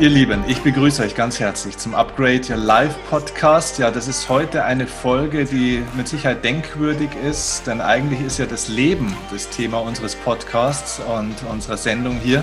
[0.00, 3.78] Ihr Lieben, ich begrüße euch ganz herzlich zum Upgrade Your Life Podcast.
[3.78, 8.46] Ja, das ist heute eine Folge, die mit Sicherheit denkwürdig ist, denn eigentlich ist ja
[8.46, 12.42] das Leben das Thema unseres Podcasts und unserer Sendung hier.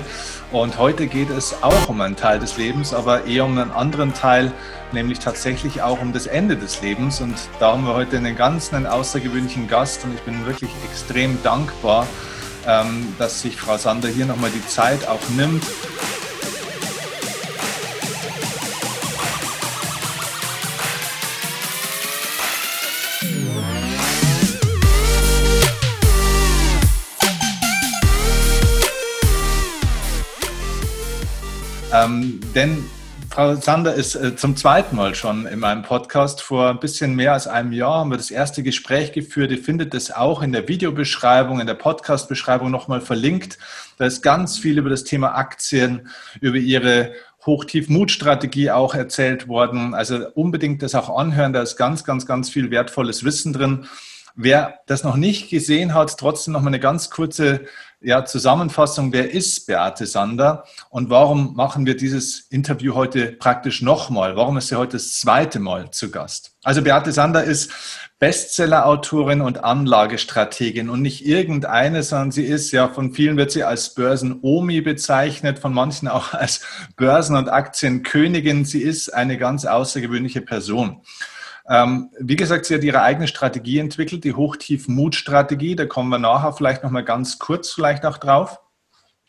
[0.52, 4.14] Und heute geht es auch um einen Teil des Lebens, aber eher um einen anderen
[4.14, 4.52] Teil,
[4.92, 7.22] nämlich tatsächlich auch um das Ende des Lebens.
[7.22, 11.42] Und da haben wir heute einen ganz einen außergewöhnlichen Gast und ich bin wirklich extrem
[11.42, 12.06] dankbar,
[12.68, 15.64] ähm, dass sich Frau Sander hier nochmal die Zeit auch nimmt
[32.58, 32.84] denn
[33.30, 36.42] Frau Sander ist äh, zum zweiten Mal schon in meinem Podcast.
[36.42, 39.52] Vor ein bisschen mehr als einem Jahr haben wir das erste Gespräch geführt.
[39.52, 43.60] Ihr findet es auch in der Videobeschreibung, in der Podcast-Beschreibung nochmal verlinkt.
[44.00, 46.10] Da ist ganz viel über das Thema Aktien,
[46.42, 47.12] über Ihre
[47.46, 49.94] Hochtief-Mut-Strategie auch erzählt worden.
[49.94, 51.54] Also unbedingt das auch anhören.
[51.54, 53.86] Da ist ganz, ganz, ganz viel wertvolles Wissen drin.
[54.40, 57.66] Wer das noch nicht gesehen hat, trotzdem noch mal eine ganz kurze
[58.02, 59.12] ja, Zusammenfassung.
[59.12, 64.36] Wer ist Beate Sander und warum machen wir dieses Interview heute praktisch nochmal?
[64.36, 66.52] Warum ist sie heute das zweite Mal zu Gast?
[66.64, 67.72] Also Beate Sander ist
[68.20, 73.96] Bestseller-Autorin und Anlagestrategin und nicht irgendeine, sondern sie ist ja von vielen wird sie als
[73.96, 76.62] Börsen-Omi bezeichnet, von manchen auch als
[76.96, 78.66] Börsen- und Aktienkönigin.
[78.66, 81.02] Sie ist eine ganz außergewöhnliche Person.
[81.70, 85.76] Ähm, wie gesagt, sie hat ihre eigene Strategie entwickelt, die Hochtief-Mut-Strategie.
[85.76, 88.60] Da kommen wir nachher vielleicht noch mal ganz kurz vielleicht auch drauf.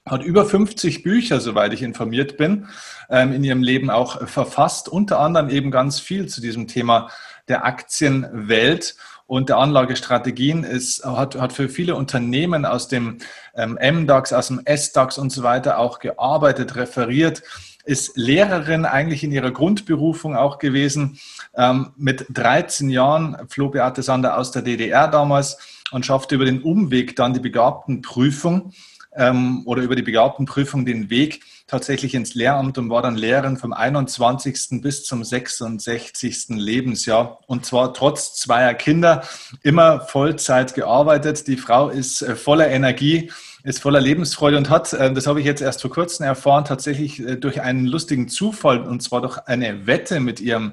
[0.06, 2.68] Hat über 50 Bücher, soweit ich informiert bin,
[3.10, 4.88] ähm, in ihrem Leben auch verfasst.
[4.88, 7.10] Unter anderem eben ganz viel zu diesem Thema
[7.48, 13.18] der Aktienwelt und der Anlagestrategien ist, hat, hat für viele Unternehmen aus dem
[13.54, 17.42] ähm, MDAX, aus dem SDAX und so weiter auch gearbeitet, referiert
[17.88, 21.18] ist Lehrerin eigentlich in ihrer Grundberufung auch gewesen.
[21.56, 25.56] Ähm, mit 13 Jahren floh Beate Sander aus der DDR damals
[25.90, 28.72] und schaffte über den Umweg dann die Begabtenprüfung
[29.16, 33.72] ähm, oder über die Begabtenprüfung den Weg tatsächlich ins Lehramt und war dann Lehrerin vom
[33.72, 34.80] 21.
[34.82, 36.48] bis zum 66.
[36.48, 37.40] Lebensjahr.
[37.46, 39.22] Und zwar trotz zweier Kinder
[39.62, 41.46] immer Vollzeit gearbeitet.
[41.46, 43.30] Die Frau ist äh, voller Energie
[43.64, 47.20] ist voller Lebensfreude und hat, äh, das habe ich jetzt erst vor kurzem erfahren, tatsächlich
[47.20, 50.72] äh, durch einen lustigen Zufall, und zwar durch eine Wette mit ihrem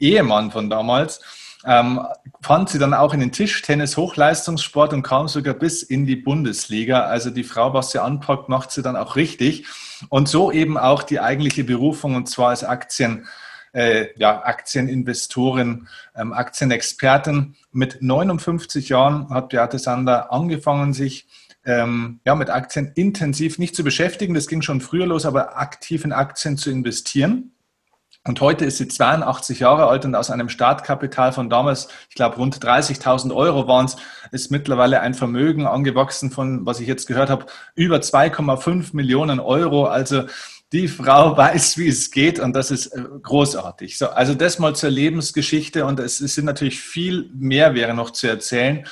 [0.00, 1.20] Ehemann von damals,
[1.64, 2.00] ähm,
[2.40, 7.00] fand sie dann auch in den Tischtennis Hochleistungssport und kam sogar bis in die Bundesliga.
[7.04, 9.66] Also die Frau, was sie anpackt, macht sie dann auch richtig.
[10.08, 13.26] Und so eben auch die eigentliche Berufung, und zwar als Aktien
[13.72, 17.54] äh, ja, Aktieninvestorin, ähm, Aktienexpertin.
[17.72, 21.26] Mit 59 Jahren hat Beate Sander angefangen, sich
[21.64, 24.34] ähm, ja, mit Aktien intensiv nicht zu beschäftigen.
[24.34, 27.52] Das ging schon früher los, aber aktiv in Aktien zu investieren.
[28.28, 32.36] Und heute ist sie 82 Jahre alt und aus einem Startkapital von damals, ich glaube
[32.36, 33.96] rund 30.000 Euro waren es,
[34.32, 39.86] ist mittlerweile ein Vermögen angewachsen von, was ich jetzt gehört habe, über 2,5 Millionen Euro.
[39.86, 40.24] Also
[40.72, 43.96] die Frau weiß, wie es geht und das ist äh, großartig.
[43.96, 48.10] So, also das mal zur Lebensgeschichte und es, es sind natürlich viel mehr wäre noch
[48.10, 48.86] zu erzählen.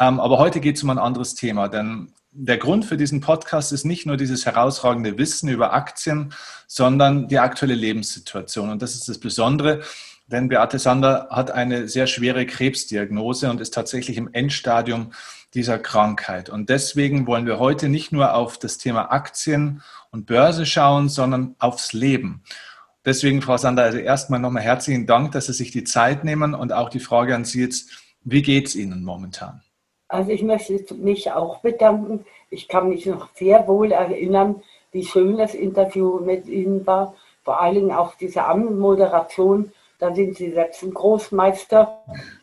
[0.00, 3.72] Ähm, aber heute geht es um ein anderes Thema, denn der Grund für diesen Podcast
[3.72, 6.32] ist nicht nur dieses herausragende Wissen über Aktien,
[6.66, 8.70] sondern die aktuelle Lebenssituation.
[8.70, 9.82] Und das ist das Besondere,
[10.28, 15.12] denn Beate Sander hat eine sehr schwere Krebsdiagnose und ist tatsächlich im Endstadium
[15.54, 16.48] dieser Krankheit.
[16.48, 21.56] Und deswegen wollen wir heute nicht nur auf das Thema Aktien und Börse schauen, sondern
[21.58, 22.44] aufs Leben.
[23.04, 26.72] Deswegen, Frau Sander, also erstmal nochmal herzlichen Dank, dass Sie sich die Zeit nehmen und
[26.72, 27.90] auch die Frage an Sie jetzt,
[28.22, 29.62] wie geht es Ihnen momentan?
[30.10, 32.26] Also ich möchte mich auch bedanken.
[32.50, 34.60] Ich kann mich noch sehr wohl erinnern,
[34.90, 37.14] wie schön das Interview mit Ihnen war.
[37.44, 39.72] Vor allen Dingen auch diese Anmoderation.
[40.00, 42.02] Da sind Sie selbst ein Großmeister.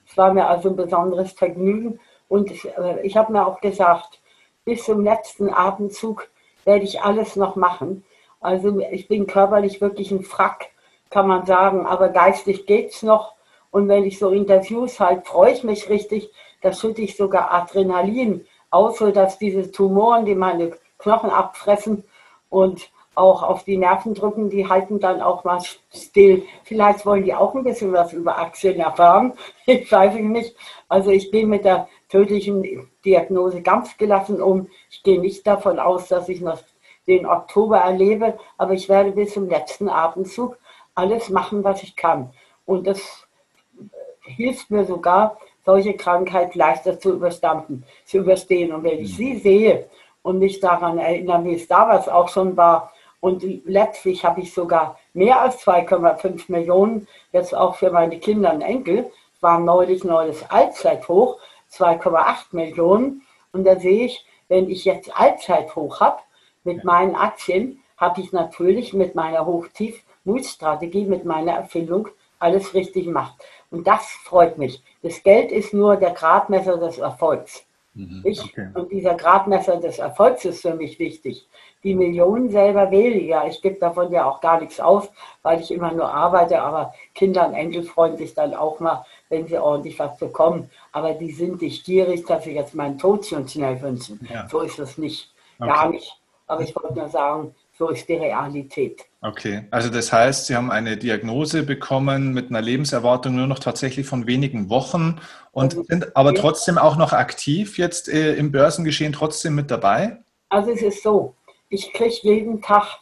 [0.09, 1.99] Es war mir also ein besonderes Vergnügen.
[2.29, 4.21] Und ich, äh, ich habe mir auch gesagt,
[4.63, 6.29] bis zum letzten Abendzug
[6.63, 8.05] werde ich alles noch machen.
[8.39, 10.67] Also ich bin körperlich wirklich ein Frack,
[11.09, 13.33] kann man sagen, aber geistig geht es noch.
[13.71, 16.31] Und wenn ich so Interviews halt, freue ich mich richtig,
[16.61, 22.03] da schütte ich sogar Adrenalin aus, sodass diese Tumoren, die meine Knochen abfressen
[22.49, 25.59] und auch auf die Nerven drücken, die halten dann auch mal
[25.91, 26.43] still.
[26.63, 29.33] Vielleicht wollen die auch ein bisschen was über Aktien erfahren.
[29.65, 30.55] Ich weiß es nicht.
[30.87, 34.69] Also ich gehe mit der tödlichen Diagnose ganz gelassen um.
[34.89, 36.59] Ich gehe nicht davon aus, dass ich noch
[37.07, 40.57] den Oktober erlebe, aber ich werde bis zum letzten Abendzug
[40.93, 42.31] alles machen, was ich kann.
[42.65, 43.27] Und das
[44.21, 45.37] hilft mir sogar,
[45.67, 48.71] solche Krankheit leichter zu überstanden, zu überstehen.
[48.73, 49.89] Und wenn ich sie sehe
[50.23, 54.97] und mich daran erinnere, wie es damals auch schon war, Und letztlich habe ich sogar
[55.13, 59.11] mehr als 2,5 Millionen jetzt auch für meine Kinder und Enkel.
[59.41, 61.37] War neulich neues Allzeithoch,
[61.71, 63.23] 2,8 Millionen.
[63.51, 66.19] Und da sehe ich, wenn ich jetzt Allzeithoch habe
[66.63, 73.35] mit meinen Aktien, habe ich natürlich mit meiner Hochtief-Mut-Strategie, mit meiner Erfindung alles richtig gemacht.
[73.69, 74.81] Und das freut mich.
[75.01, 77.65] Das Geld ist nur der Gradmesser des Erfolgs.
[77.97, 78.69] Mhm, okay.
[78.75, 81.47] Und dieser Gradmesser des Erfolgs ist für mich wichtig.
[81.83, 83.47] Die Millionen selber weniger.
[83.47, 85.09] Ich gebe davon ja auch gar nichts aus,
[85.41, 86.61] weil ich immer nur arbeite.
[86.61, 90.69] Aber Kinder und Enkel freuen sich dann auch mal, wenn sie ordentlich was bekommen.
[90.91, 94.25] Aber die sind nicht gierig, dass sie jetzt meinen Tod schon schnell wünschen.
[94.31, 94.47] Ja.
[94.47, 95.31] So ist es nicht.
[95.59, 95.69] Okay.
[95.69, 96.19] Gar nicht.
[96.45, 99.05] Aber ich wollte nur sagen, so ist die Realität.
[99.21, 104.05] Okay, also das heißt, Sie haben eine Diagnose bekommen mit einer Lebenserwartung nur noch tatsächlich
[104.05, 105.19] von wenigen Wochen
[105.51, 110.19] und also, sind aber trotzdem auch noch aktiv jetzt äh, im Börsengeschehen trotzdem mit dabei?
[110.49, 111.33] Also es ist so,
[111.69, 112.99] ich kriege jeden Tag,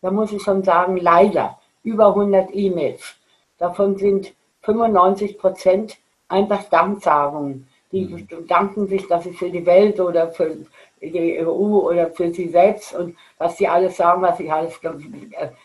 [0.00, 3.14] da muss ich schon sagen, leider über 100 E-Mails.
[3.58, 4.32] Davon sind
[4.62, 5.96] 95 Prozent
[6.28, 7.68] einfach Danksagungen.
[7.92, 8.46] Die mhm.
[8.48, 10.56] danken sich, dass sie für die Welt oder für
[11.02, 14.78] die EU oder für sie selbst und was sie alles sagen, was ich alles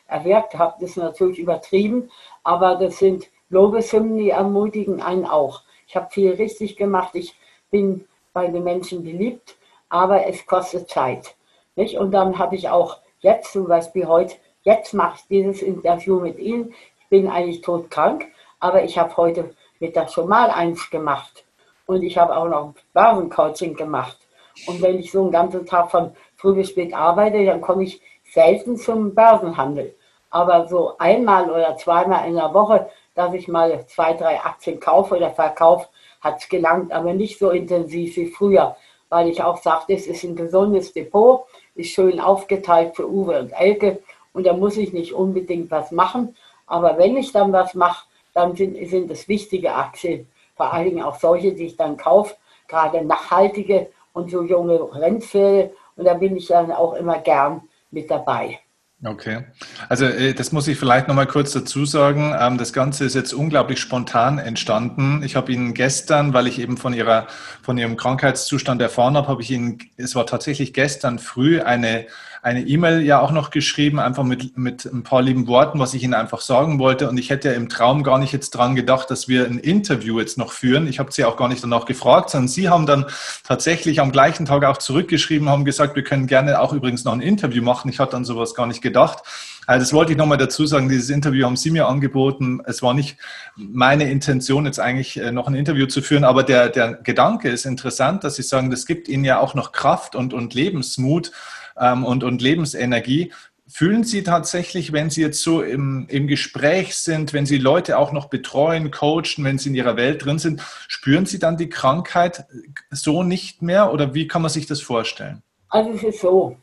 [0.07, 2.09] erwirkt habe, ist natürlich übertrieben,
[2.43, 5.61] aber das sind Lobeshymnen, die ermutigen einen auch.
[5.87, 7.37] Ich habe viel richtig gemacht, ich
[7.71, 9.57] bin bei den Menschen beliebt,
[9.89, 11.35] aber es kostet Zeit.
[11.75, 11.97] Nicht?
[11.97, 16.39] Und dann habe ich auch jetzt zum Beispiel heute, jetzt mache ich dieses Interview mit
[16.39, 18.25] Ihnen, ich bin eigentlich todkrank,
[18.59, 21.45] aber ich habe heute Mittag schon mal eins gemacht
[21.85, 24.17] und ich habe auch noch Börsencoaching gemacht.
[24.65, 28.01] Und wenn ich so einen ganzen Tag von früh bis spät arbeite, dann komme ich
[28.31, 29.95] selten zum Börsenhandel.
[30.29, 35.15] Aber so einmal oder zweimal in der Woche, dass ich mal zwei, drei Aktien kaufe
[35.15, 35.87] oder verkaufe,
[36.21, 38.75] hat es gelangt, aber nicht so intensiv wie früher,
[39.09, 41.45] weil ich auch sagte, es ist ein gesundes Depot,
[41.75, 43.99] ist schön aufgeteilt für Uwe und Elke
[44.33, 46.35] und da muss ich nicht unbedingt was machen.
[46.65, 51.03] Aber wenn ich dann was mache, dann sind, sind es wichtige Aktien, vor allen Dingen
[51.03, 52.35] auch solche, die ich dann kaufe,
[52.67, 53.87] gerade nachhaltige
[54.17, 55.71] und so junge Rennpferde.
[55.95, 57.61] Und da bin ich dann auch immer gern
[57.91, 58.59] mit dabei.
[59.05, 59.45] Okay,
[59.89, 62.35] also äh, das muss ich vielleicht nochmal kurz dazu sagen.
[62.39, 65.21] Ähm, das Ganze ist jetzt unglaublich spontan entstanden.
[65.23, 67.27] Ich habe Ihnen gestern, weil ich eben von Ihrer,
[67.61, 72.07] von Ihrem Krankheitszustand erfahren habe, habe ich Ihnen, es war tatsächlich gestern früh eine
[72.47, 76.03] eine E-Mail ja auch noch geschrieben, einfach mit, mit ein paar lieben Worten, was ich
[76.03, 77.09] Ihnen einfach sagen wollte.
[77.09, 80.17] Und ich hätte ja im Traum gar nicht jetzt dran gedacht, dass wir ein Interview
[80.17, 80.87] jetzt noch führen.
[80.87, 83.05] Ich habe Sie auch gar nicht danach gefragt, sondern Sie haben dann
[83.43, 87.19] tatsächlich am gleichen Tag auch zurückgeschrieben, haben gesagt, wir können gerne auch übrigens noch ein
[87.19, 87.89] Interview machen.
[87.89, 89.23] Ich hatte an sowas gar nicht gedacht.
[89.65, 92.61] Also das wollte ich nochmal dazu sagen, dieses Interview haben Sie mir angeboten.
[92.65, 93.17] Es war nicht
[93.57, 97.65] meine Intention, jetzt eigentlich äh, noch ein Interview zu führen, aber der, der Gedanke ist
[97.65, 101.33] interessant, dass Sie sagen, das gibt Ihnen ja auch noch Kraft und, und Lebensmut
[101.79, 103.31] ähm, und, und Lebensenergie.
[103.69, 108.13] Fühlen Sie tatsächlich, wenn Sie jetzt so im, im Gespräch sind, wenn Sie Leute auch
[108.13, 112.45] noch betreuen, coachen, wenn Sie in Ihrer Welt drin sind, spüren Sie dann die Krankheit
[112.91, 115.43] so nicht mehr oder wie kann man sich das vorstellen?
[115.67, 116.55] Also es ist so,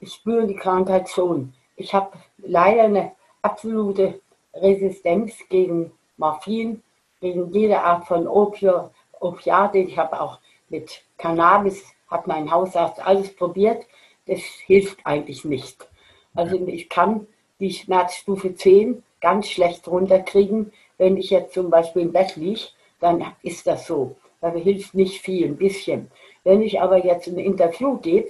[0.00, 1.52] ich spüre die Krankheit schon.
[1.76, 3.12] Ich habe leider eine
[3.42, 4.20] absolute
[4.52, 6.82] Resistenz gegen Morphin,
[7.20, 8.90] gegen jede Art von Opio,
[9.20, 9.78] Opiate.
[9.78, 13.86] Ich habe auch mit Cannabis, hat mein Hausarzt alles probiert
[14.30, 15.88] das hilft eigentlich nicht.
[16.34, 17.26] Also ich kann
[17.58, 20.72] die Schmerzstufe 10 ganz schlecht runterkriegen.
[20.98, 22.60] Wenn ich jetzt zum Beispiel im Bett liege,
[23.00, 24.16] dann ist das so.
[24.40, 26.10] Da hilft nicht viel, ein bisschen.
[26.44, 28.28] Wenn ich aber jetzt ein Interview gebe,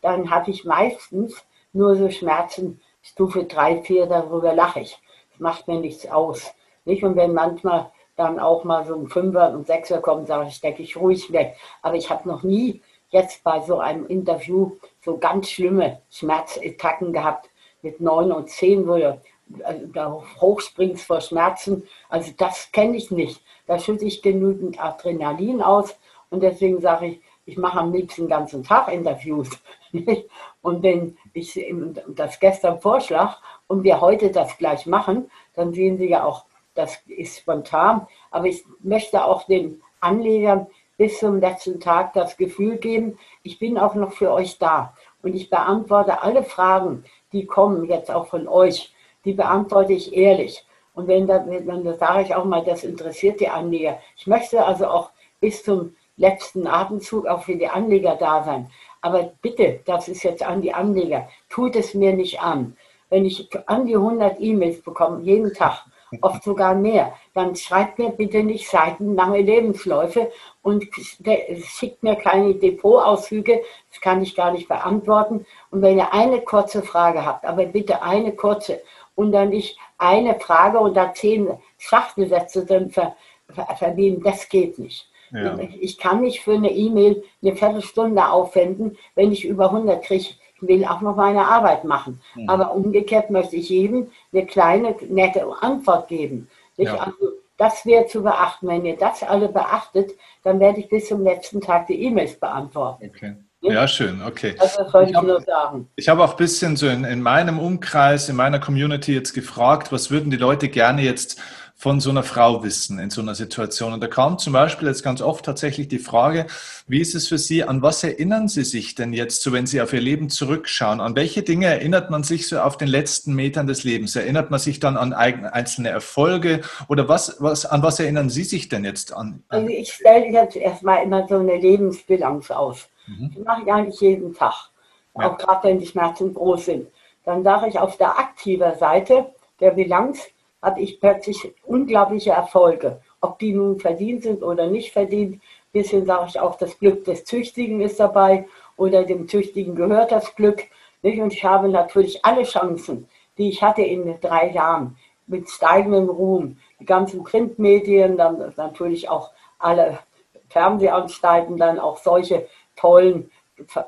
[0.00, 4.98] dann habe ich meistens nur so Schmerzen Stufe 3, 4, darüber lache ich.
[5.30, 6.54] Das macht mir nichts aus.
[6.86, 7.04] Nicht?
[7.04, 10.82] Und wenn manchmal dann auch mal so ein Fünfer und Sechser kommt, sage ich, stecke
[10.82, 11.56] ich ruhig weg.
[11.82, 12.80] Aber ich habe noch nie
[13.10, 14.72] jetzt bei so einem Interview
[15.04, 17.50] so ganz schlimme Schmerzattacken gehabt
[17.82, 19.20] mit neun und zehn, wo du
[19.64, 21.86] also da hochspringst vor Schmerzen.
[22.08, 23.42] Also das kenne ich nicht.
[23.66, 25.96] Da schütte ich genügend Adrenalin aus
[26.30, 29.50] und deswegen sage ich, ich mache am liebsten ganzen Tag Interviews.
[30.62, 31.60] und wenn ich
[32.08, 36.44] das gestern vorschlag und wir heute das gleich machen, dann sehen Sie ja auch,
[36.74, 38.06] das ist spontan.
[38.30, 43.78] Aber ich möchte auch den Anlegern bis zum letzten Tag das Gefühl geben, ich bin
[43.78, 44.94] auch noch für euch da.
[45.22, 48.92] Und ich beantworte alle Fragen, die kommen jetzt auch von euch,
[49.24, 50.66] die beantworte ich ehrlich.
[50.94, 53.98] Und wenn da, dann sage ich auch mal, das interessiert die Anleger.
[54.16, 58.70] Ich möchte also auch bis zum letzten Atemzug auch für die Anleger da sein.
[59.00, 62.76] Aber bitte, das ist jetzt an die Anleger, tut es mir nicht an.
[63.08, 65.84] Wenn ich an die 100 E-Mails bekomme, jeden Tag,
[66.20, 67.12] oft sogar mehr.
[67.34, 70.30] Dann schreibt mir bitte nicht seitenlange Lebensläufe
[70.62, 75.46] und schickt mir keine Depotauszüge, das kann ich gar nicht beantworten.
[75.70, 78.80] Und wenn ihr eine kurze Frage habt, aber bitte eine kurze
[79.14, 83.16] und dann nicht eine Frage und da zehn Schachtelsätze drin ver,
[83.48, 85.08] ver, verdienen, das geht nicht.
[85.32, 85.58] Ja.
[85.80, 90.34] Ich kann nicht für eine E-Mail eine Viertelstunde aufwenden, wenn ich über 100 kriege.
[90.62, 92.20] Will auch noch meine Arbeit machen.
[92.34, 92.48] Mhm.
[92.48, 96.48] Aber umgekehrt möchte ich jedem eine kleine, nette Antwort geben.
[96.76, 96.94] Ja.
[96.94, 98.68] Also, das wäre zu beachten.
[98.68, 103.10] Wenn ihr das alle beachtet, dann werde ich bis zum letzten Tag die E-Mails beantworten.
[103.14, 103.34] Okay.
[103.62, 104.56] Ja, schön, okay.
[104.58, 105.86] Also.
[105.94, 109.92] Ich habe auch ein bisschen so in, in meinem Umkreis, in meiner Community jetzt gefragt,
[109.92, 111.40] was würden die Leute gerne jetzt
[111.82, 113.92] von so einer Frau wissen in so einer Situation.
[113.92, 116.46] Und da kam zum Beispiel jetzt ganz oft tatsächlich die Frage,
[116.86, 119.80] wie ist es für Sie, an was erinnern Sie sich denn jetzt, so wenn Sie
[119.80, 121.00] auf Ihr Leben zurückschauen?
[121.00, 124.14] An welche Dinge erinnert man sich so auf den letzten Metern des Lebens?
[124.14, 128.68] Erinnert man sich dann an einzelne Erfolge oder was, was, an was erinnern Sie sich
[128.68, 129.42] denn jetzt an?
[129.48, 132.88] Also ich stelle jetzt erstmal immer so eine Lebensbilanz aus.
[133.08, 133.32] Mhm.
[133.34, 134.70] Das mache ich eigentlich jeden Tag,
[135.18, 135.32] ja.
[135.32, 136.86] auch gerade wenn die Schmerzen groß sind.
[137.24, 140.28] Dann sage ich auf der aktiven Seite der Bilanz,
[140.62, 143.00] hatte ich plötzlich unglaubliche Erfolge.
[143.20, 145.40] Ob die nun verdient sind oder nicht verdient, ein
[145.72, 150.34] bisschen sage ich auch, das Glück des Züchtigen ist dabei oder dem Züchtigen gehört das
[150.36, 150.62] Glück.
[151.02, 151.20] Nicht?
[151.20, 156.58] Und ich habe natürlich alle Chancen, die ich hatte in drei Jahren, mit steigendem Ruhm,
[156.78, 160.00] die ganzen Printmedien, dann natürlich auch alle
[160.48, 163.30] Fernsehanstalten, dann auch solche tollen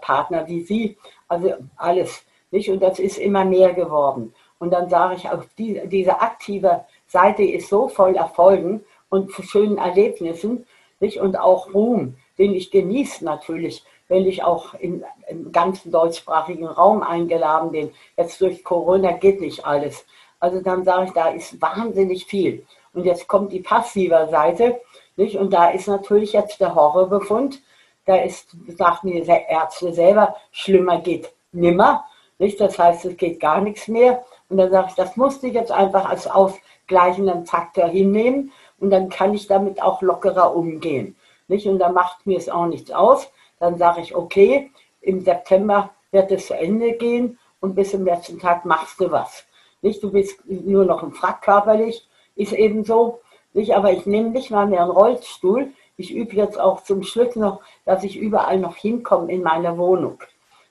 [0.00, 0.96] Partner wie Sie,
[1.28, 2.24] also alles.
[2.50, 2.70] Nicht?
[2.70, 4.32] Und das ist immer mehr geworden.
[4.64, 9.76] Und dann sage ich, auch die, diese aktive Seite ist so voll Erfolgen und schönen
[9.76, 10.66] Erlebnissen
[11.00, 11.20] nicht?
[11.20, 17.02] und auch Ruhm, den ich genieße natürlich, wenn ich auch in, im ganzen deutschsprachigen Raum
[17.02, 17.92] eingeladen bin.
[18.16, 20.06] Jetzt durch Corona geht nicht alles.
[20.40, 22.64] Also dann sage ich, da ist wahnsinnig viel.
[22.94, 24.80] Und jetzt kommt die passive Seite.
[25.16, 25.36] Nicht?
[25.36, 27.60] Und da ist natürlich jetzt der Horrorbefund.
[28.06, 32.06] Da ist, sagt mir Ärzte selber, schlimmer geht nimmer.
[32.38, 32.58] Nicht?
[32.58, 34.24] Das heißt, es geht gar nichts mehr.
[34.54, 39.08] Und dann sage ich, das musste ich jetzt einfach als ausgleichenden Faktor hinnehmen und dann
[39.08, 41.16] kann ich damit auch lockerer umgehen.
[41.48, 41.66] Nicht?
[41.66, 43.32] Und dann macht mir es auch nichts aus.
[43.58, 44.70] Dann sage ich, okay,
[45.00, 49.44] im September wird es zu Ende gehen und bis zum letzten Tag machst du was.
[49.82, 50.00] Nicht?
[50.04, 52.06] Du bist nur noch im Frack körperlich,
[52.36, 53.22] ist eben so.
[53.54, 53.74] Nicht?
[53.74, 55.72] Aber ich nehme nicht mal mehr einen Rollstuhl.
[55.96, 60.22] Ich übe jetzt auch zum Schluss noch, dass ich überall noch hinkomme in meiner Wohnung.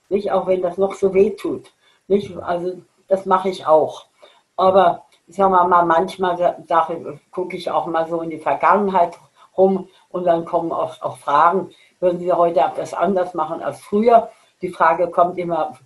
[0.07, 0.31] Nicht?
[0.31, 1.73] Auch wenn das noch so weh tut.
[2.07, 2.37] Nicht?
[2.37, 2.77] Also
[3.13, 4.07] das mache ich auch.
[4.55, 6.57] Aber sagen wir mal, manchmal
[7.29, 9.19] gucke ich auch mal so in die Vergangenheit
[9.55, 14.29] rum und dann kommen auch, auch Fragen, würden Sie heute etwas anders machen als früher?
[14.63, 15.77] Die Frage kommt immer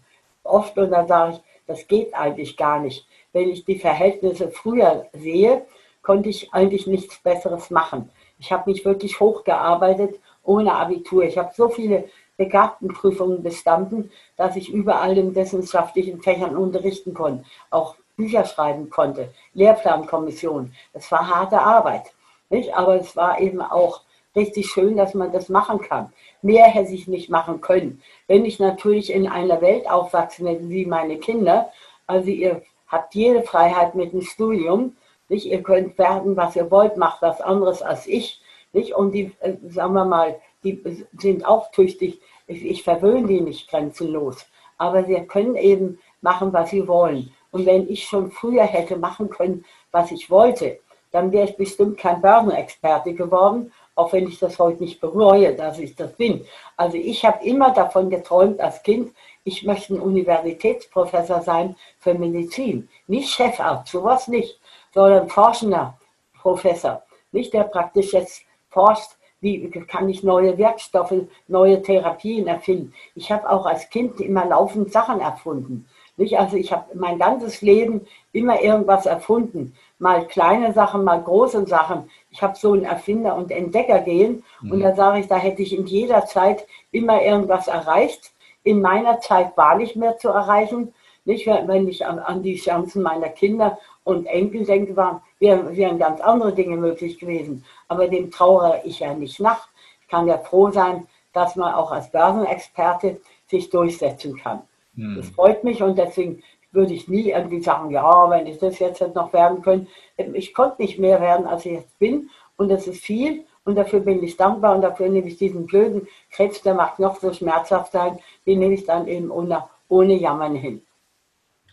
[0.44, 3.06] oft und dann sage ich, das geht eigentlich gar nicht.
[3.34, 5.66] Wenn ich die Verhältnisse früher sehe,
[6.02, 8.10] konnte ich eigentlich nichts Besseres machen.
[8.40, 11.24] Ich habe mich wirklich hochgearbeitet ohne Abitur.
[11.24, 12.06] Ich habe so viele
[12.38, 20.74] Begabtenprüfungen bestanden, dass ich überall in wissenschaftlichen Fächern unterrichten konnte, auch Bücher schreiben konnte, Lehrplankommission.
[20.94, 22.14] Das war harte Arbeit,
[22.50, 22.76] nicht?
[22.76, 24.02] aber es war eben auch
[24.36, 26.14] richtig schön, dass man das machen kann.
[26.42, 28.02] Mehr hätte ich nicht machen können.
[28.28, 31.72] Wenn ich natürlich in einer Welt aufwachsen hätte wie meine Kinder,
[32.06, 34.96] also ihr habt jede Freiheit mit dem Studium,
[35.30, 35.46] nicht?
[35.46, 38.42] ihr könnt werden, was ihr wollt, macht was anderes als ich.
[38.74, 38.94] Nicht?
[38.94, 42.20] Und die, äh, sagen wir mal, die sind auch tüchtig.
[42.48, 44.46] Ich, ich verwöhne die nicht grenzenlos.
[44.78, 47.32] Aber sie können eben machen, was sie wollen.
[47.52, 50.80] Und wenn ich schon früher hätte machen können, was ich wollte,
[51.12, 55.80] dann wäre ich bestimmt kein Börsenexperte geworden, auch wenn ich das heute nicht bereue, dass
[55.80, 56.46] ich das bin.
[56.76, 59.12] Also ich habe immer davon geträumt als Kind,
[59.44, 62.90] ich möchte ein Universitätsprofessor sein für Medizin.
[63.08, 64.60] Nicht Chefarzt, sowas nicht,
[64.94, 65.98] sondern forschender
[66.40, 67.02] Professor.
[67.32, 71.14] Nicht der praktisch jetzt forscht, wie kann ich neue Werkstoffe,
[71.48, 72.94] neue Therapien erfinden.
[73.16, 75.88] Ich habe auch als Kind immer laufend Sachen erfunden.
[76.18, 76.40] Nicht?
[76.40, 79.76] Also ich habe mein ganzes Leben immer irgendwas erfunden.
[80.00, 82.10] Mal kleine Sachen, mal große Sachen.
[82.32, 84.72] Ich habe so ein Erfinder- und Entdeckergehen mhm.
[84.72, 88.32] und da sage ich, da hätte ich in jeder Zeit immer irgendwas erreicht.
[88.64, 90.94] In meiner Zeit war nicht mehr zu erreichen.
[91.26, 96.00] Nicht, wenn ich an, an die Chancen meiner Kinder und Enkel denke, waren, wären, wären
[96.00, 97.64] ganz andere Dinge möglich gewesen.
[97.88, 99.68] Aber dem trauere ich ja nicht nach.
[100.02, 104.62] Ich kann ja froh sein, dass man auch als Börsenexperte sich durchsetzen kann.
[104.96, 105.16] Hm.
[105.18, 109.02] Das freut mich und deswegen würde ich nie irgendwie sagen, ja, wenn ich das jetzt
[109.16, 109.88] noch werden könnte.
[110.34, 114.00] Ich konnte nicht mehr werden, als ich jetzt bin und das ist viel und dafür
[114.00, 117.92] bin ich dankbar und dafür nehme ich diesen blöden Krebs, der macht noch so schmerzhaft
[117.92, 120.82] sein, den nehme ich dann eben ohne, ohne Jammern hin.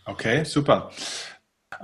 [0.05, 0.91] Okay, super.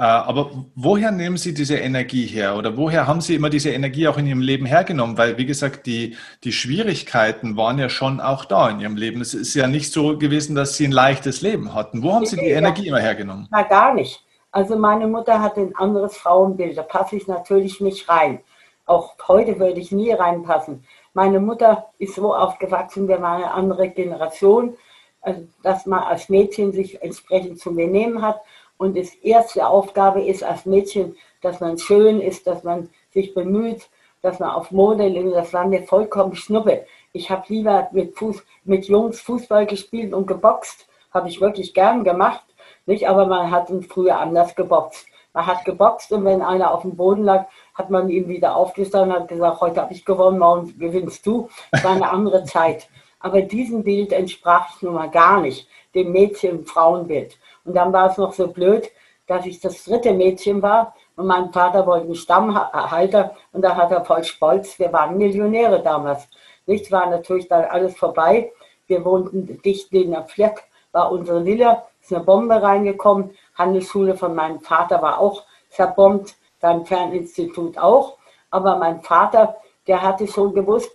[0.01, 4.07] Äh, aber woher nehmen Sie diese Energie her oder woher haben Sie immer diese Energie
[4.07, 5.15] auch in Ihrem Leben hergenommen?
[5.15, 9.21] Weil, wie gesagt, die, die Schwierigkeiten waren ja schon auch da in Ihrem Leben.
[9.21, 12.01] Es ist ja nicht so gewesen, dass Sie ein leichtes Leben hatten.
[12.01, 13.47] Wo haben Sie die Energie immer hergenommen?
[13.51, 14.25] Na, gar nicht.
[14.51, 18.39] Also meine Mutter hatte ein anderes Frauenbild, da passe ich natürlich nicht rein.
[18.87, 20.83] Auch heute würde ich nie reinpassen.
[21.13, 24.75] Meine Mutter ist so aufgewachsen, wir waren eine andere Generation,
[25.21, 28.41] also dass man als Mädchen sich entsprechend zu benehmen hat
[28.81, 33.87] und das erste Aufgabe ist als Mädchen, dass man schön ist, dass man sich bemüht,
[34.23, 35.35] dass man auf Mode lebt.
[35.35, 36.87] Das war mir vollkommen schnuppe.
[37.13, 40.87] Ich habe lieber mit, Fuß, mit Jungs Fußball gespielt und geboxt.
[41.13, 42.43] Habe ich wirklich gern gemacht.
[42.87, 43.07] Nicht?
[43.07, 45.05] Aber man hat früher anders geboxt.
[45.31, 47.45] Man hat geboxt und wenn einer auf dem Boden lag,
[47.75, 51.49] hat man ihn wieder aufgestanden und hat gesagt, heute habe ich gewonnen, morgen gewinnst du.
[51.71, 52.89] Das war eine andere Zeit.
[53.21, 57.37] Aber diesem Bild entsprach ich nun mal gar nicht, dem Mädchen-Frauenbild.
[57.65, 58.89] Und dann war es noch so blöd,
[59.27, 63.91] dass ich das dritte Mädchen war und mein Vater wollte einen Stammhalter und da hat
[63.91, 66.27] er voll Stolz, wir waren Millionäre damals.
[66.65, 68.51] Nichts war natürlich dann alles vorbei.
[68.87, 73.31] Wir wohnten dicht neben der Fleck, war unsere Villa, ist eine Bombe reingekommen.
[73.55, 78.17] Handelsschule von meinem Vater war auch zerbombt, sein Ferninstitut auch.
[78.49, 80.91] Aber mein Vater, der hatte schon gewusst,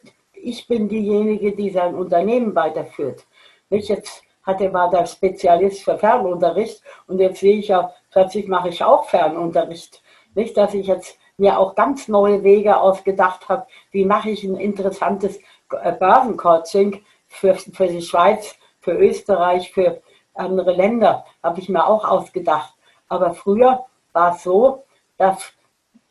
[0.47, 3.27] ich bin diejenige, die sein Unternehmen weiterführt.
[3.69, 8.69] Nicht jetzt hatte, war der Spezialist für Fernunterricht und jetzt sehe ich ja, plötzlich mache
[8.69, 10.03] ich auch Fernunterricht.
[10.37, 14.57] Nicht, dass ich jetzt mir auch ganz neue Wege ausgedacht habe, wie mache ich ein
[14.57, 15.39] interessantes
[15.73, 20.01] äh, Börsencoaching für, für die Schweiz, für Österreich, für
[20.33, 22.73] andere Länder, habe ich mir auch ausgedacht.
[23.09, 24.85] Aber früher war es so,
[25.19, 25.53] dass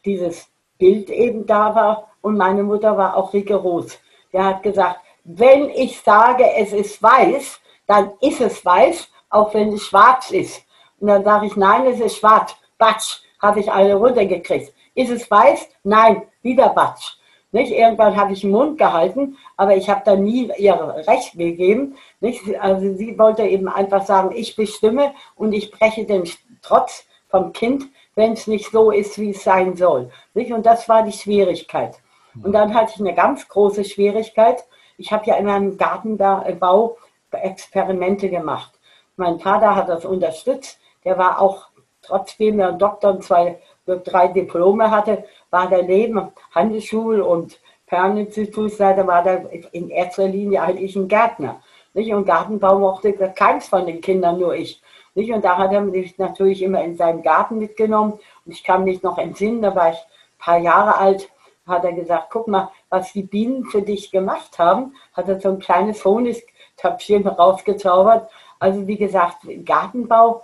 [0.03, 3.97] dieses Bild eben da war und meine Mutter war auch rigoros.
[4.35, 9.71] Der hat gesagt, wenn ich sage, es ist weiß, dann ist es weiß, auch wenn
[9.71, 10.65] es schwarz ist.
[10.99, 12.53] Und dann sage ich, nein, es ist schwarz.
[12.77, 14.73] Batsch, habe ich eine runtergekriegt.
[14.93, 15.69] Ist es weiß?
[15.85, 17.13] Nein, wieder Batsch.
[17.53, 17.71] Nicht?
[17.71, 21.95] Irgendwann habe ich den Mund gehalten, aber ich habe da nie ihr Recht gegeben.
[22.19, 22.41] Nicht?
[22.59, 26.29] Also sie wollte eben einfach sagen, ich bestimme und ich breche den
[26.61, 30.11] Trotz vom Kind, wenn es nicht so ist, wie es sein soll.
[30.33, 30.51] Nicht?
[30.51, 31.95] Und das war die Schwierigkeit.
[32.43, 34.63] Und dann hatte ich eine ganz große Schwierigkeit.
[34.97, 36.97] Ich habe ja in einem Gartenbau
[37.31, 38.71] Experimente gemacht.
[39.17, 40.79] Mein Vater hat das unterstützt.
[41.03, 41.67] Der war auch,
[42.01, 49.05] trotzdem er einen Doktor und zwei, drei Diplome hatte, war der neben Handelsschul- und Ferninstitutsleiter,
[49.05, 51.61] war der in erster Linie eigentlich ein Gärtner.
[51.93, 52.13] Nicht?
[52.13, 54.81] Und Gartenbau mochte keins von den Kindern, nur ich.
[55.13, 55.31] Nicht?
[55.31, 58.13] Und da hat er mich natürlich immer in seinen Garten mitgenommen.
[58.45, 61.29] Und ich kann mich noch entsinnen, da war ich ein paar Jahre alt,
[61.65, 64.95] hat er gesagt, guck mal, was die Bienen für dich gemacht haben.
[65.13, 68.29] Hat er so ein kleines Honigtöpfchen rausgezaubert.
[68.59, 70.43] Also wie gesagt, Gartenbau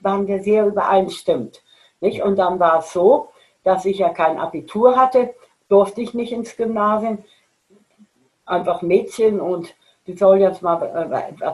[0.00, 1.62] waren wir sehr übereinstimmt.
[2.00, 2.22] Nicht?
[2.22, 3.28] Und dann war es so,
[3.64, 5.34] dass ich ja kein Abitur hatte,
[5.68, 7.24] durfte ich nicht ins Gymnasium.
[8.44, 9.74] Einfach Mädchen und
[10.06, 11.52] die sollen jetzt mal äh,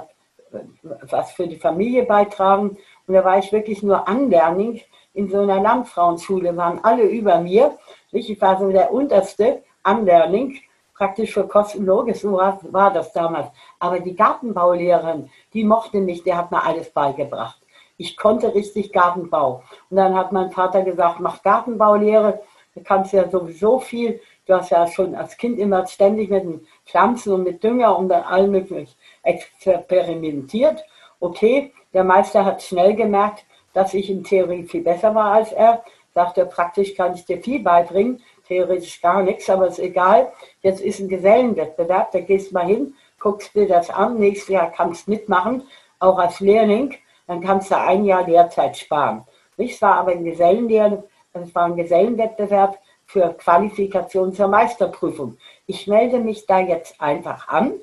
[1.03, 2.77] was für die Familie beitragen.
[3.07, 7.79] Und da war ich wirklich nur anlernig in so einer Landfrauenschule, waren alle über mir.
[8.13, 10.59] Ich war so der unterste Anlerning,
[10.95, 13.49] praktisch für kostenlos, so war, das damals.
[13.79, 17.59] Aber die Gartenbaulehrerin, die mochte mich, der hat mir alles beigebracht.
[17.97, 19.63] Ich konnte richtig Gartenbau.
[19.89, 22.43] Und dann hat mein Vater gesagt, mach Gartenbaulehre,
[22.75, 24.21] du kannst ja sowieso viel.
[24.47, 28.09] Du hast ja schon als Kind immer ständig mit den Pflanzen und mit Dünger und
[28.09, 30.85] dann allem möglichen experimentiert.
[31.21, 35.83] Okay, der Meister hat schnell gemerkt, dass ich in Theorie viel besser war als er.
[36.15, 40.33] Sagte, praktisch kann ich dir viel beibringen, theoretisch gar nichts, aber ist egal.
[40.61, 44.71] Jetzt ist ein Gesellenwettbewerb, da gehst du mal hin, guckst dir das an, nächstes Jahr
[44.71, 45.63] kannst du mitmachen,
[45.99, 46.95] auch als Lehrling,
[47.27, 49.25] dann kannst du ein Jahr Lehrzeit sparen.
[49.57, 55.37] Es war aber ein Gesellenlehr, es war ein Gesellenwettbewerb für Qualifikation zur Meisterprüfung.
[55.67, 57.75] Ich melde mich da jetzt einfach an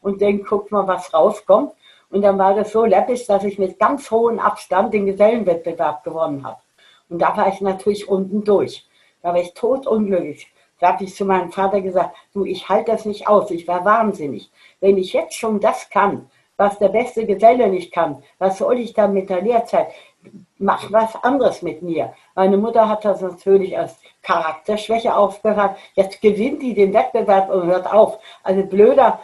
[0.00, 1.72] und dann guck mal, was rauskommt.
[2.10, 6.44] Und dann war das so läppisch, dass ich mit ganz hohem Abstand den Gesellenwettbewerb gewonnen
[6.44, 6.58] habe.
[7.08, 8.86] Und da war ich natürlich unten durch.
[9.22, 10.48] Da war ich totunglücklich.
[10.80, 13.84] Da habe ich zu meinem Vater gesagt, du, ich halte das nicht aus, ich war
[13.84, 14.50] wahnsinnig.
[14.80, 18.92] Wenn ich jetzt schon das kann, was der beste Geselle nicht kann, was soll ich
[18.92, 19.88] dann mit der Lehrzeit?
[20.58, 22.12] Mach was anderes mit mir.
[22.34, 25.80] Meine Mutter hat das natürlich als Charakterschwäche aufgefasst.
[25.94, 28.18] Jetzt gewinnt die den Wettbewerb und hört auf.
[28.42, 29.20] Also blöder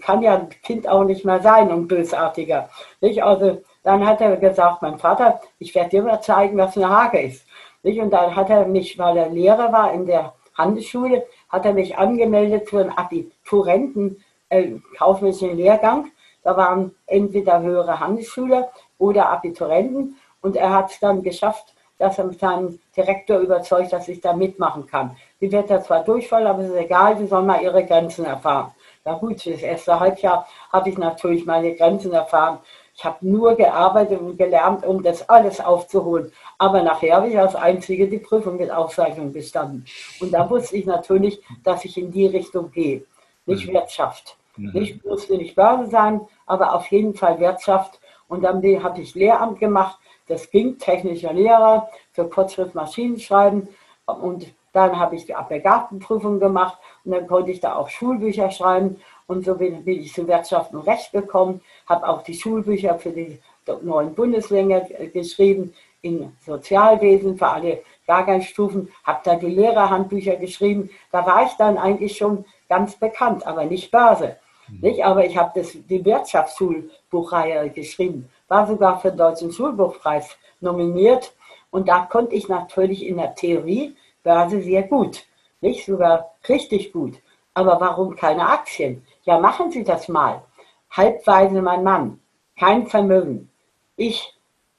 [0.00, 2.68] kann ja ein Kind auch nicht mehr sein und bösartiger.
[3.00, 3.22] Nicht?
[3.22, 7.20] Also dann hat er gesagt, mein Vater, ich werde dir mal zeigen, was eine Hake
[7.20, 7.46] ist.
[7.84, 8.00] Nicht?
[8.00, 11.96] Und dann hat er mich, weil er Lehrer war in der Handelsschule, hat er mich
[11.96, 16.10] angemeldet für einen Abiturenten äh, kaufmännischen Lehrgang.
[16.42, 20.16] Da waren entweder höhere Handelsschüler oder Abiturenten.
[20.40, 24.88] Und er hat es dann geschafft, dass er seinen Direktor überzeugt, dass ich da mitmachen
[24.88, 25.16] kann.
[25.38, 28.72] Sie wird da zwar durchfallen, aber es ist egal, sie soll mal ihre Grenzen erfahren.
[29.04, 32.58] Na gut, das erste Halbjahr habe ich natürlich meine Grenzen erfahren.
[32.96, 36.32] Ich habe nur gearbeitet und gelernt, um das alles aufzuholen.
[36.56, 39.84] Aber nachher habe ich als Einzige die Prüfung mit Auszeichnung bestanden.
[40.18, 43.04] Und da wusste ich natürlich, dass ich in die Richtung gehe.
[43.44, 43.74] Nicht mhm.
[43.74, 44.38] Wirtschaft.
[44.56, 44.70] Mhm.
[44.72, 48.00] Nicht musste nicht Börse sein, aber auf jeden Fall Wirtschaft.
[48.28, 49.98] Und dann habe ich Lehramt gemacht.
[50.26, 53.68] Das ging, technischer Lehrer für Kurzschrift Maschinenschreiben.
[54.06, 59.00] Und dann habe ich die Abwehrgartenprüfung gemacht und dann konnte ich da auch Schulbücher schreiben.
[59.26, 63.10] Und so bin, bin ich zu Wirtschaft und Recht gekommen, habe auch die Schulbücher für
[63.10, 63.38] die
[63.82, 70.90] neuen Bundesländer geschrieben, in Sozialwesen für alle Jahrgangsstufen, habe da die Lehrerhandbücher geschrieben.
[71.10, 74.36] Da war ich dann eigentlich schon ganz bekannt, aber nicht Börse.
[74.68, 74.80] Mhm.
[74.80, 75.04] Nicht?
[75.04, 81.34] Aber ich habe die Wirtschaftsschulbuchreihe geschrieben, war sogar für den Deutschen Schulbuchpreis nominiert.
[81.70, 85.24] Und da konnte ich natürlich in der Theorie Börse sehr gut,
[85.60, 87.14] nicht sogar richtig gut.
[87.54, 89.04] Aber warum keine Aktien?
[89.26, 90.44] Ja, machen Sie das mal.
[90.88, 92.20] Halbweise mein Mann,
[92.56, 93.50] kein Vermögen.
[93.96, 94.32] Ich,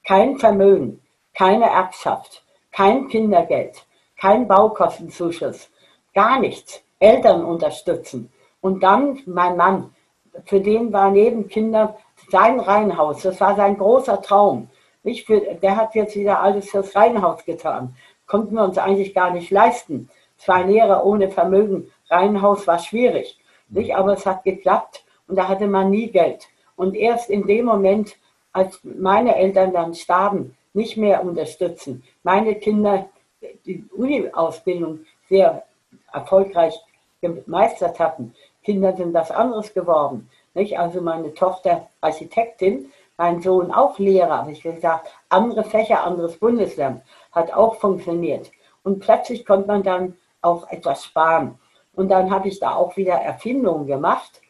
[0.04, 1.02] kein Vermögen,
[1.34, 5.70] keine Erbschaft, kein Kindergeld, kein Baukostenzuschuss,
[6.14, 6.82] gar nichts.
[6.98, 8.32] Eltern unterstützen.
[8.62, 9.94] Und dann mein Mann,
[10.46, 11.94] für den war neben Kindern
[12.30, 14.70] sein Reihenhaus, das war sein großer Traum.
[15.26, 17.94] Für, der hat jetzt wieder alles fürs Reihenhaus getan.
[18.26, 20.08] Konnten wir uns eigentlich gar nicht leisten.
[20.38, 23.37] Zwei Lehrer ohne Vermögen, Reihenhaus war schwierig.
[23.68, 23.94] Nicht?
[23.94, 26.48] Aber es hat geklappt und da hatte man nie Geld.
[26.76, 28.16] Und erst in dem Moment,
[28.52, 33.08] als meine Eltern dann starben, nicht mehr unterstützen, meine Kinder
[33.66, 35.64] die Uni-Ausbildung sehr
[36.12, 36.74] erfolgreich
[37.20, 38.34] gemeistert hatten.
[38.62, 40.28] Kinder sind was anderes geworden.
[40.54, 40.78] Nicht?
[40.78, 47.02] Also meine Tochter Architektin, mein Sohn auch Lehrer, habe ich gesagt, andere Fächer, anderes Bundesland,
[47.32, 48.50] hat auch funktioniert.
[48.82, 51.58] Und plötzlich konnte man dann auch etwas sparen.
[51.98, 54.40] Und dann habe ich da auch wieder Erfindungen gemacht,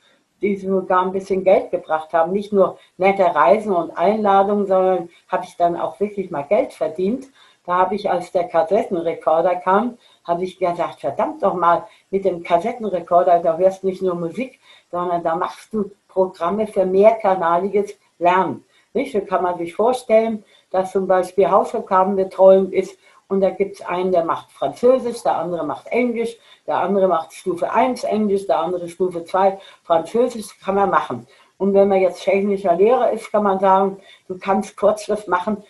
[0.43, 2.33] die sogar ein bisschen Geld gebracht haben.
[2.33, 7.27] Nicht nur nette Reisen und Einladungen, sondern habe ich dann auch wirklich mal Geld verdient.
[7.65, 12.43] Da habe ich, als der Kassettenrekorder kam, habe ich gesagt, verdammt doch mal, mit dem
[12.43, 18.63] Kassettenrekorder, da hörst du nicht nur Musik, sondern da machst du Programme für mehrkanaliges Lernen.
[18.93, 19.13] Nicht?
[19.13, 22.99] So kann man sich vorstellen, dass zum Beispiel Hausaufgabenbetreuung ist
[23.29, 26.37] und da gibt es einen, der macht Französisch, der andere macht Englisch,
[26.67, 31.27] der andere macht Stufe 1 Englisch, der andere Stufe 2 Französisch, kann man machen.
[31.59, 35.63] Und wenn man jetzt technischer Lehrer ist, kann man sagen, du kannst Kurzschrift machen,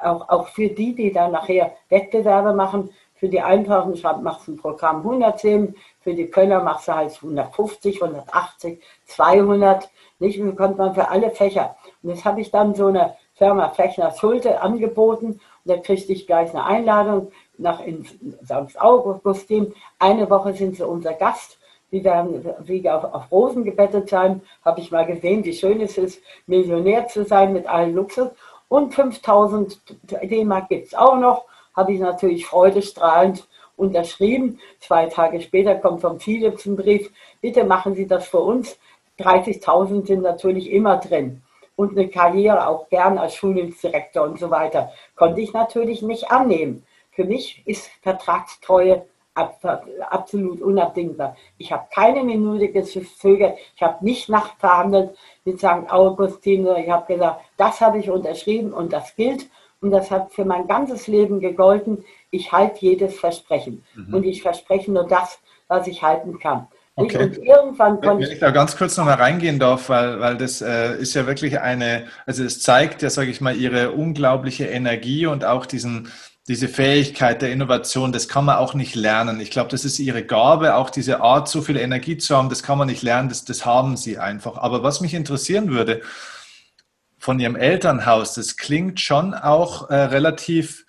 [0.00, 2.90] auch, auch für die, die dann nachher Wettbewerbe machen.
[3.16, 8.02] Für die einfachen machst du ein Programm 110, für die Könner machst du halt 150,
[8.02, 9.90] 180, 200.
[10.20, 10.40] Nicht?
[10.40, 11.76] Und kommt man für alle Fächer.
[12.02, 15.40] Und das habe ich dann so eine Firma Fechner Schulte angeboten.
[15.64, 18.80] Da kriegte ich gleich eine Einladung nach in St.
[18.80, 19.74] Augustin.
[19.98, 21.58] Eine Woche sind sie unser Gast.
[21.92, 24.42] Die werden wie auf, auf Rosen gebettet sein.
[24.64, 28.28] Habe ich mal gesehen, wie schön es ist, Millionär zu sein mit allen Luxus.
[28.68, 29.80] Und 5000
[30.22, 31.44] D-Mark gibt es auch noch.
[31.74, 33.46] Habe ich natürlich freudestrahlend
[33.76, 34.60] unterschrieben.
[34.78, 37.10] Zwei Tage später kommt vom Philips ein Brief.
[37.40, 38.78] Bitte machen Sie das für uns.
[39.18, 41.42] 30.000 sind natürlich immer drin
[41.80, 46.84] und eine Karriere auch gern als Schuldienstdirektor und so weiter, konnte ich natürlich nicht annehmen.
[47.10, 51.36] Für mich ist Vertragstreue absolut unabdingbar.
[51.56, 55.16] Ich habe keine Minute gezögert, ich habe nicht nachverhandelt
[55.46, 55.88] mit St.
[55.88, 59.48] Augustin, sondern ich habe gesagt, das habe ich unterschrieben und das gilt
[59.80, 62.04] und das hat für mein ganzes Leben gegolten.
[62.30, 64.12] Ich halte jedes Versprechen mhm.
[64.12, 66.66] und ich verspreche nur das, was ich halten kann.
[67.00, 67.24] Okay.
[67.24, 70.96] Und irgendwann Wenn ich da ganz kurz noch mal reingehen darf, weil, weil das äh,
[70.96, 75.44] ist ja wirklich eine, also es zeigt ja, sage ich mal, ihre unglaubliche Energie und
[75.44, 76.08] auch diesen,
[76.48, 79.40] diese Fähigkeit der Innovation, das kann man auch nicht lernen.
[79.40, 82.62] Ich glaube, das ist ihre Gabe, auch diese Art, so viel Energie zu haben, das
[82.62, 84.56] kann man nicht lernen, das, das haben sie einfach.
[84.56, 86.02] Aber was mich interessieren würde,
[87.18, 90.86] von ihrem Elternhaus, das klingt schon auch äh, relativ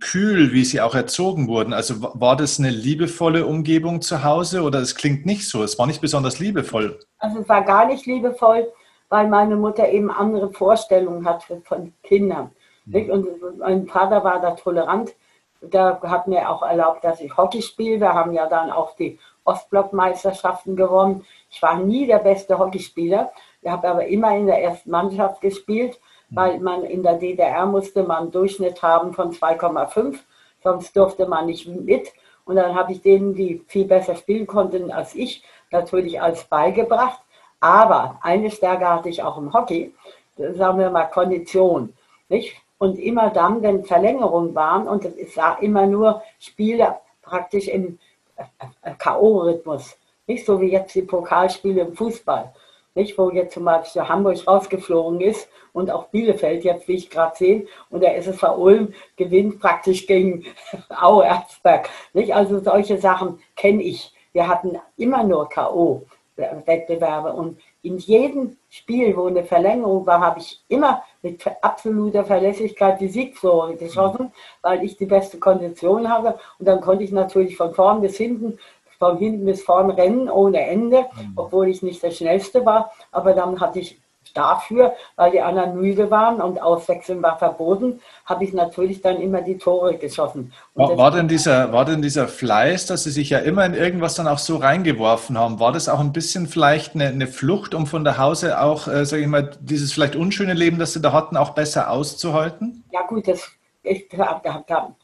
[0.00, 1.72] kühl, wie sie auch erzogen wurden.
[1.72, 5.62] Also war das eine liebevolle Umgebung zu Hause oder es klingt nicht so?
[5.62, 7.00] Es war nicht besonders liebevoll.
[7.18, 8.70] Also es war gar nicht liebevoll,
[9.08, 12.50] weil meine Mutter eben andere Vorstellungen hatte von Kindern.
[12.84, 13.10] Mhm.
[13.10, 15.14] Und mein Vater war da tolerant.
[15.60, 18.00] Da hat mir auch erlaubt, dass ich Hockey spiele.
[18.00, 21.24] Wir haben ja dann auch die Ostblockmeisterschaften gewonnen.
[21.50, 23.32] Ich war nie der beste Hockeyspieler.
[23.62, 25.98] Ich habe aber immer in der ersten Mannschaft gespielt
[26.30, 30.18] weil man in der DDR musste man einen Durchschnitt haben von 2,5,
[30.62, 32.12] sonst durfte man nicht mit.
[32.44, 37.20] Und dann habe ich denen, die viel besser spielen konnten als ich, natürlich alles beigebracht.
[37.60, 39.94] Aber eine Stärke hatte ich auch im Hockey,
[40.36, 41.92] sagen wir mal Kondition.
[42.28, 42.56] Nicht?
[42.78, 47.98] Und immer dann, wenn Verlängerungen waren, und es war immer nur Spiele praktisch im
[48.36, 48.44] äh,
[48.82, 49.96] äh, K.O.-Rhythmus.
[50.26, 52.52] Nicht so wie jetzt die Pokalspiele im Fußball.
[52.96, 57.36] Nicht, wo jetzt zum Beispiel Hamburg rausgeflogen ist und auch Bielefeld jetzt, wie ich gerade
[57.36, 60.46] sehe, und der SSV Ulm gewinnt praktisch gegen
[60.88, 61.90] Aue Erzberg.
[62.14, 62.34] Nicht?
[62.34, 64.14] Also solche Sachen kenne ich.
[64.32, 70.60] Wir hatten immer nur K.O.-Wettbewerbe und in jedem Spiel, wo eine Verlängerung war, habe ich
[70.68, 76.38] immer mit absoluter Verlässlichkeit die Siegtore geschossen, weil ich die beste Kondition habe.
[76.58, 78.58] Und dann konnte ich natürlich von vorn bis hinten,
[78.98, 81.32] von hinten bis vorn rennen ohne Ende, mhm.
[81.36, 82.92] obwohl ich nicht der Schnellste war.
[83.12, 84.00] Aber dann hatte ich
[84.36, 89.42] dafür, weil die anderen müde waren und Auswechseln war verboten, habe ich natürlich dann immer
[89.42, 90.52] die Tore geschossen.
[90.74, 94.14] War, war, denn dieser, war denn dieser Fleiß, dass Sie sich ja immer in irgendwas
[94.14, 97.86] dann auch so reingeworfen haben, war das auch ein bisschen vielleicht eine, eine Flucht, um
[97.86, 101.12] von der Hause auch, äh, sage ich mal, dieses vielleicht unschöne Leben, das Sie da
[101.12, 102.84] hatten, auch besser auszuhalten?
[102.92, 103.48] Ja gut, das,
[103.82, 104.94] ich habe hab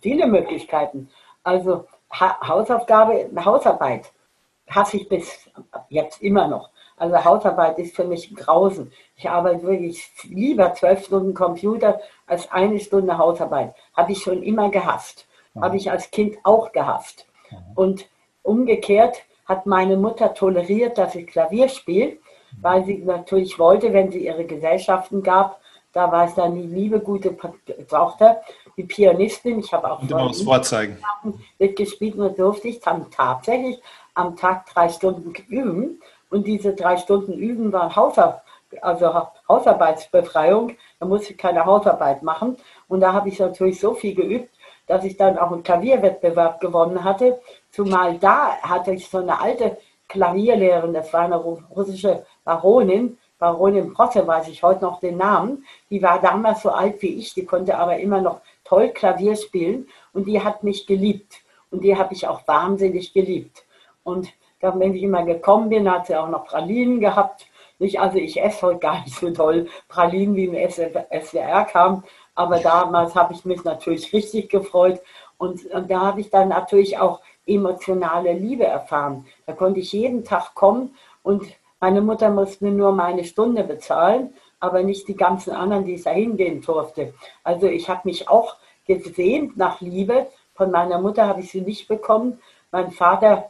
[0.00, 1.08] viele Möglichkeiten.
[1.42, 4.10] Also ha Hausaufgabe, Hausarbeit
[4.68, 5.50] hasse ich bis
[5.88, 6.70] jetzt immer noch.
[6.96, 8.92] Also Hausarbeit ist für mich grausen.
[9.16, 13.74] Ich arbeite wirklich lieber zwölf Stunden Computer als eine Stunde Hausarbeit.
[13.94, 15.26] Habe ich schon immer gehasst.
[15.54, 15.64] Mhm.
[15.64, 17.26] Habe ich als Kind auch gehasst.
[17.50, 17.56] Mhm.
[17.74, 18.08] Und
[18.42, 22.18] umgekehrt hat meine Mutter toleriert, dass ich Klavier spiele,
[22.60, 25.60] weil sie natürlich wollte, wenn sie ihre Gesellschaften gab,
[25.92, 27.36] da war es dann die liebe, gute
[27.88, 28.42] Tochter,
[28.80, 29.60] die Pianistin.
[29.60, 30.98] Ich habe auch das Vorzeigen.
[31.58, 33.80] mitgespielt und durfte ich dann tatsächlich
[34.14, 36.00] am Tag drei Stunden üben.
[36.30, 38.42] Und diese drei Stunden Üben waren Hausar
[38.82, 40.76] also Hausarbeitsbefreiung.
[41.00, 42.56] Da musste ich keine Hausarbeit machen.
[42.88, 44.48] Und da habe ich natürlich so viel geübt,
[44.86, 47.40] dass ich dann auch einen Klavierwettbewerb gewonnen hatte.
[47.72, 49.76] Zumal da hatte ich so eine alte
[50.08, 55.64] Klavierlehrerin, das war eine russische Baronin, Baronin Prosse, weiß ich heute noch den Namen.
[55.88, 58.40] Die war damals so alt wie ich, die konnte aber immer noch
[58.70, 61.40] toll Klavier spielen und die hat mich geliebt.
[61.70, 63.64] Und die habe ich auch wahnsinnig geliebt.
[64.04, 67.46] Und dann, wenn ich immer gekommen bin, hat sie auch noch Pralinen gehabt.
[67.78, 72.04] Nicht, also ich esse heute gar nicht so toll Pralinen, wie im SWR kam.
[72.34, 75.00] Aber damals habe ich mich natürlich richtig gefreut.
[75.36, 79.26] Und, und da habe ich dann natürlich auch emotionale Liebe erfahren.
[79.46, 81.44] Da konnte ich jeden Tag kommen und
[81.80, 86.10] meine Mutter musste nur meine Stunde bezahlen, aber nicht die ganzen anderen, die ich da
[86.10, 87.14] hingehen durfte.
[87.42, 90.26] Also ich habe mich auch gesehnt nach Liebe.
[90.54, 92.38] Von meiner Mutter habe ich sie nicht bekommen.
[92.70, 93.48] Mein Vater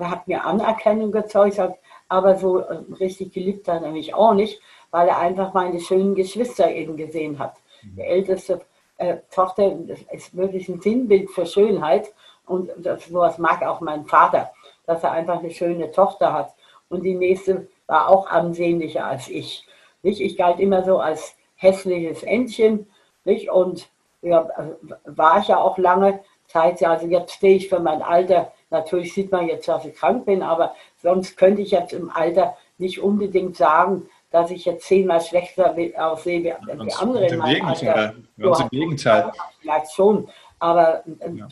[0.00, 1.60] hat mir Anerkennung gezeugt,
[2.08, 6.14] aber so äh, richtig geliebt hat er mich auch nicht, weil er einfach meine schönen
[6.14, 7.56] Geschwister eben gesehen hat.
[7.82, 7.96] Mhm.
[7.96, 8.60] Die älteste
[8.98, 9.72] äh, Tochter
[10.12, 12.12] ist wirklich ein Sinnbild für Schönheit
[12.46, 14.52] und das, sowas mag auch mein Vater,
[14.86, 16.54] dass er einfach eine schöne Tochter hat.
[16.88, 19.66] Und die nächste war auch ansehnlicher als ich.
[20.02, 20.20] Nicht?
[20.20, 22.86] Ich galt immer so als hässliches Entchen
[23.24, 23.50] nicht?
[23.50, 23.88] und
[24.20, 24.48] ja,
[25.04, 26.82] war ich ja auch lange Zeit.
[26.82, 30.42] Also jetzt stehe ich für mein Alter Natürlich sieht man jetzt, dass ich krank bin,
[30.42, 35.76] aber sonst könnte ich jetzt im Alter nicht unbedingt sagen, dass ich jetzt zehnmal schlechter
[35.98, 38.14] aussehe wie, wie andere in meinem Alter.
[38.38, 39.30] Ganz im Gegenteil.
[39.60, 40.26] Vielleicht schon,
[40.58, 41.48] aber äh, ja.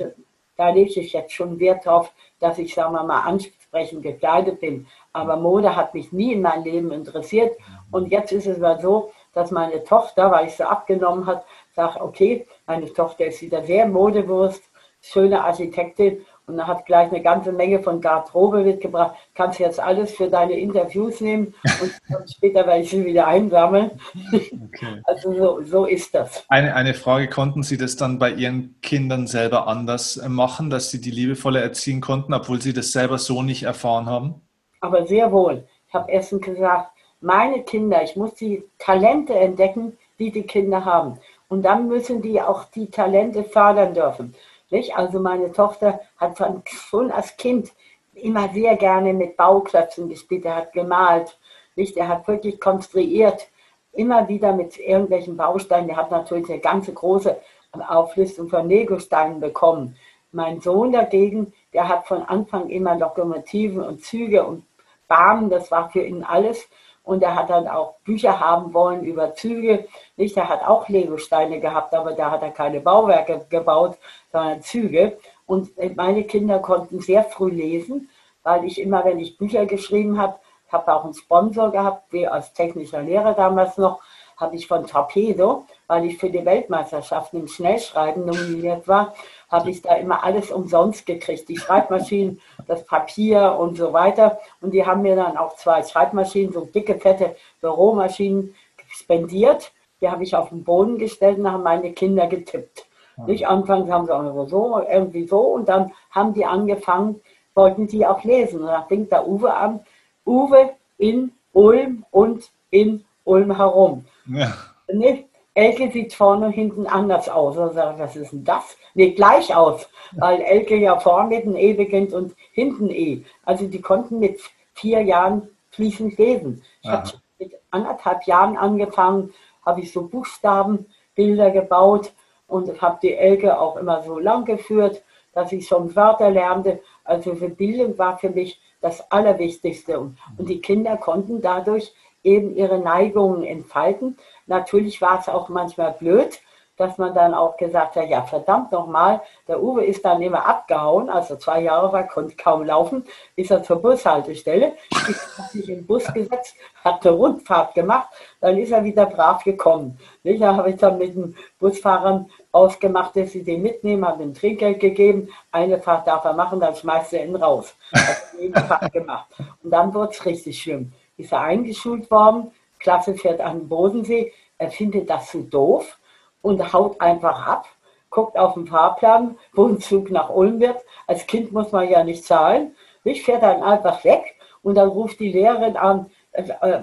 [0.56, 4.86] da lege ich jetzt schon Wert drauf, dass ich, sagen wir mal, ansprechend gekleidet bin.
[5.12, 7.54] Aber Mode hat mich nie in meinem Leben interessiert.
[7.90, 11.42] Und jetzt ist es mal so, dass meine Tochter, weil ich sie abgenommen habe,
[11.74, 14.62] sagt, okay, meine Tochter ist wieder sehr Modewurst,
[15.00, 19.14] schöne Architektin und hat gleich eine ganze Menge von Garderobe mitgebracht.
[19.34, 23.92] Kannst jetzt alles für deine Interviews nehmen und später werde ich sie wieder einsammeln.
[24.32, 25.00] Okay.
[25.04, 26.44] Also so, so ist das.
[26.48, 31.00] Eine, eine Frage, konnten Sie das dann bei Ihren Kindern selber anders machen, dass Sie
[31.00, 34.40] die liebevoller erziehen konnten, obwohl Sie das selber so nicht erfahren haben?
[34.80, 35.66] Aber sehr wohl.
[35.88, 41.18] Ich habe erstens gesagt, meine Kinder, ich muss die Talente entdecken, die die Kinder haben.
[41.48, 44.34] Und dann müssen die auch die Talente fördern dürfen.
[44.70, 44.96] Nicht?
[44.96, 47.72] Also meine Tochter hat schon als Kind
[48.14, 50.44] immer sehr gerne mit Bauklötzen gespielt.
[50.44, 51.38] Er hat gemalt,
[51.74, 51.96] nicht?
[51.96, 53.48] er hat wirklich konstruiert,
[53.92, 55.90] immer wieder mit irgendwelchen Bausteinen.
[55.90, 57.36] Er hat natürlich eine ganze große
[57.72, 59.96] Auflistung von Legosteinen bekommen.
[60.32, 64.64] Mein Sohn dagegen, der hat von Anfang immer Lokomotiven und Züge und
[65.08, 66.68] Bahnen, das war für ihn alles.
[67.02, 69.86] Und er hat dann auch Bücher haben wollen über Züge.
[70.16, 73.98] Nicht, er hat auch Legosteine gehabt, aber da hat er keine Bauwerke gebaut,
[74.30, 75.18] sondern Züge.
[75.46, 78.10] Und meine Kinder konnten sehr früh lesen,
[78.42, 80.36] weil ich immer, wenn ich Bücher geschrieben habe,
[80.70, 84.00] habe auch einen Sponsor gehabt, wie als technischer Lehrer damals noch,
[84.36, 89.14] habe ich von Torpedo, weil ich für die Weltmeisterschaften im Schnellschreiben nominiert war,
[89.50, 91.48] habe ich da immer alles umsonst gekriegt.
[91.48, 94.38] Die Schreibmaschinen, das Papier und so weiter.
[94.60, 98.54] Und die haben mir dann auch zwei Schreibmaschinen, so dicke, fette Büromaschinen
[98.88, 99.72] spendiert.
[100.00, 102.86] die habe ich auf den Boden gestellt und haben meine Kinder getippt.
[103.16, 103.24] Ja.
[103.24, 103.46] Nicht?
[103.46, 107.20] Anfangs haben sie auch so, irgendwie so und dann haben die angefangen,
[107.54, 108.60] wollten die auch lesen.
[108.60, 109.80] Und da fängt der Uwe an,
[110.24, 114.04] Uwe in Ulm und in Ulm herum.
[114.26, 114.52] Ja.
[114.92, 115.26] Nicht?
[115.60, 117.58] Elke sieht vorne und hinten anders aus.
[117.58, 118.78] Und sage, was ist denn das?
[118.94, 123.24] Nee, gleich aus, weil Elke ja vorne mit einem E beginnt und hinten E.
[123.44, 124.40] Also die konnten mit
[124.72, 126.62] vier Jahren fließend lesen.
[126.80, 132.12] Ich habe mit anderthalb Jahren angefangen, habe ich so Buchstabenbilder gebaut
[132.46, 135.02] und habe die Elke auch immer so lang geführt,
[135.34, 136.80] dass ich schon Wörter lernte.
[137.04, 140.00] Also für Bildung war für mich das Allerwichtigste.
[140.00, 141.92] Und die Kinder konnten dadurch
[142.22, 144.16] eben ihre Neigungen entfalten.
[144.50, 146.40] Natürlich war es auch manchmal blöd,
[146.76, 151.08] dass man dann auch gesagt hat, ja verdammt nochmal, der Uwe ist dann immer abgehauen,
[151.08, 153.04] also zwei Jahre war, konnte kaum laufen,
[153.36, 154.72] ist er zur Bushaltestelle,
[155.08, 158.08] ist sich den Bus gesetzt, hat eine Rundfahrt gemacht,
[158.40, 159.96] dann ist er wieder brav gekommen.
[160.24, 164.80] Da habe ich dann mit den Busfahrern ausgemacht, dass sie den mitnehmen, haben ihm Trinkgeld
[164.80, 167.72] gegeben, eine Fahrt darf er machen, dann schmeißt er ihn raus.
[167.92, 169.26] Hat jeden Fahrt gemacht.
[169.62, 170.92] Und dann wurde es richtig schlimm.
[171.16, 175.98] Ist er eingeschult worden, Klasse fährt an den Bodensee, er findet das so doof,
[176.42, 177.66] und haut einfach ab,
[178.08, 180.78] guckt auf den Fahrplan, wo ein Zug nach Ulm wird.
[181.06, 182.74] Als Kind muss man ja nicht zahlen.
[183.04, 186.82] Ich fährt dann einfach weg und dann ruft die Lehrerin an, äh, äh,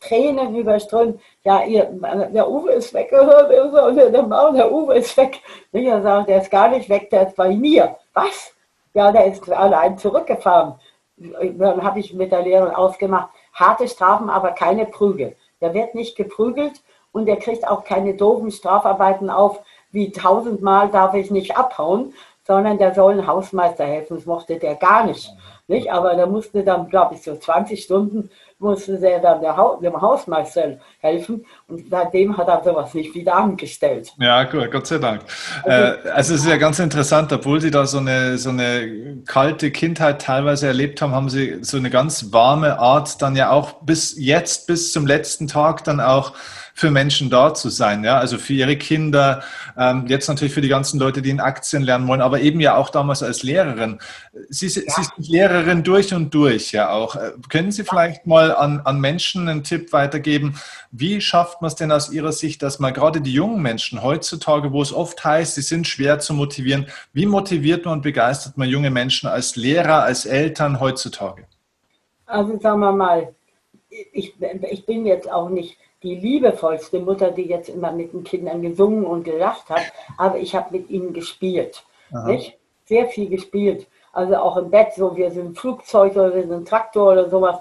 [0.00, 5.40] Tränen überströmt, ja, ihr, der Uwe ist Mann, der Uwe ist weg.
[5.72, 7.96] Ich sage, der ist gar nicht weg, der ist bei mir.
[8.14, 8.54] Was?
[8.94, 10.74] Ja, der ist allein zurückgefahren.
[11.16, 13.28] Dann habe ich mit der Lehrerin ausgemacht,
[13.60, 15.36] harte Strafen, aber keine Prügel.
[15.60, 21.14] Der wird nicht geprügelt, und er kriegt auch keine doofen Strafarbeiten auf, wie tausendmal darf
[21.14, 22.14] ich nicht abhauen,
[22.46, 24.16] sondern der soll ein Hausmeister helfen.
[24.16, 25.30] Das mochte der gar nicht.
[25.70, 25.90] Nicht?
[25.90, 28.30] Aber der musste dann, glaube ich, so 20 Stunden
[28.60, 33.34] musste der dann der ha dem Hausmeister helfen und seitdem hat er sowas nicht wieder
[33.34, 34.12] angestellt.
[34.18, 35.22] Ja, gut, Gott sei Dank.
[35.64, 39.22] Also, äh, also es ist ja ganz interessant, obwohl Sie da so eine, so eine
[39.26, 43.82] kalte Kindheit teilweise erlebt haben, haben Sie so eine ganz warme Art dann ja auch
[43.82, 46.34] bis jetzt, bis zum letzten Tag dann auch
[46.80, 49.42] für Menschen da zu sein, ja, also für ihre Kinder,
[49.76, 52.74] ähm, jetzt natürlich für die ganzen Leute, die in Aktien lernen wollen, aber eben ja
[52.74, 53.98] auch damals als Lehrerin.
[54.48, 54.70] Sie, ja.
[54.70, 57.16] Sie sind Lehrerin durch und durch ja auch.
[57.16, 60.58] Äh, können Sie vielleicht mal an, an Menschen einen Tipp weitergeben?
[60.90, 64.72] Wie schafft man es denn aus Ihrer Sicht, dass man gerade die jungen Menschen heutzutage,
[64.72, 68.70] wo es oft heißt, sie sind schwer zu motivieren, wie motiviert man und begeistert man
[68.70, 71.44] junge Menschen als Lehrer, als Eltern heutzutage?
[72.24, 73.34] Also sagen wir mal,
[73.90, 78.62] ich, ich bin jetzt auch nicht die liebevollste Mutter, die jetzt immer mit den Kindern
[78.62, 81.84] gesungen und gelacht hat, aber ich habe mit ihnen gespielt.
[82.26, 82.58] Nicht?
[82.86, 83.86] Sehr viel gespielt.
[84.12, 87.58] Also auch im Bett, so wir sind Flugzeug oder wir sind Traktor oder sowas,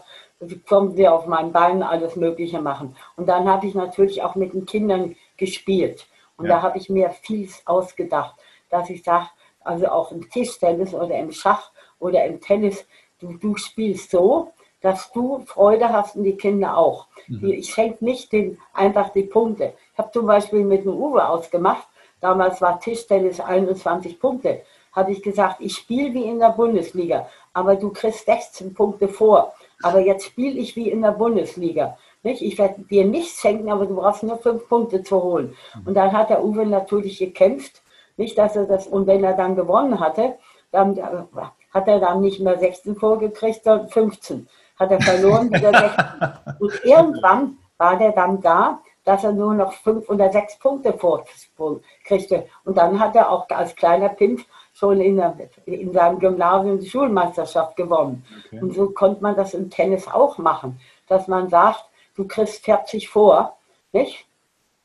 [0.68, 2.96] kommen sie auf meinen Beinen alles Mögliche machen.
[3.18, 6.08] Und dann habe ich natürlich auch mit den Kindern gespielt.
[6.38, 6.56] Und ja.
[6.56, 8.36] da habe ich mir vieles ausgedacht,
[8.70, 9.28] dass ich sage,
[9.62, 12.86] also auch im Tischtennis oder im Schach oder im Tennis,
[13.20, 17.08] du, du spielst so, dass du Freude hast und die Kinder auch.
[17.28, 17.50] Mhm.
[17.52, 19.74] Ich schenke nicht den, einfach die Punkte.
[19.94, 21.88] Ich habe zum Beispiel mit einem Uwe ausgemacht,
[22.22, 24.62] damals war Tischtennis 21 Punkte,
[24.94, 29.54] habe ich gesagt, ich spiele wie in der Bundesliga, aber du kriegst 16 Punkte vor.
[29.82, 31.98] Aber jetzt spiele ich wie in der Bundesliga.
[32.24, 32.42] Nicht?
[32.42, 35.56] Ich werde dir nichts schenken, aber du brauchst nur fünf Punkte zu holen.
[35.76, 35.88] Mhm.
[35.88, 37.82] Und dann hat der Uwe natürlich gekämpft.
[38.18, 40.36] Nicht, dass er das, und wenn er dann gewonnen hatte,
[40.72, 41.04] dann äh,
[41.72, 44.48] hat er dann nicht mehr 16 vorgekriegt, sondern 15
[44.80, 46.56] hat er verloren, wieder 16.
[46.60, 52.48] Und irgendwann war der dann da, dass er nur noch fünf oder sechs Punkte vorkriegte.
[52.64, 56.90] Und dann hat er auch als kleiner Pimp schon in, der, in seinem Gymnasium die
[56.90, 58.24] Schulmeisterschaft gewonnen.
[58.46, 58.62] Okay.
[58.62, 63.10] Und so konnte man das im Tennis auch machen, dass man sagt, du kriegst 40
[63.10, 63.58] vor,
[63.92, 64.26] nicht?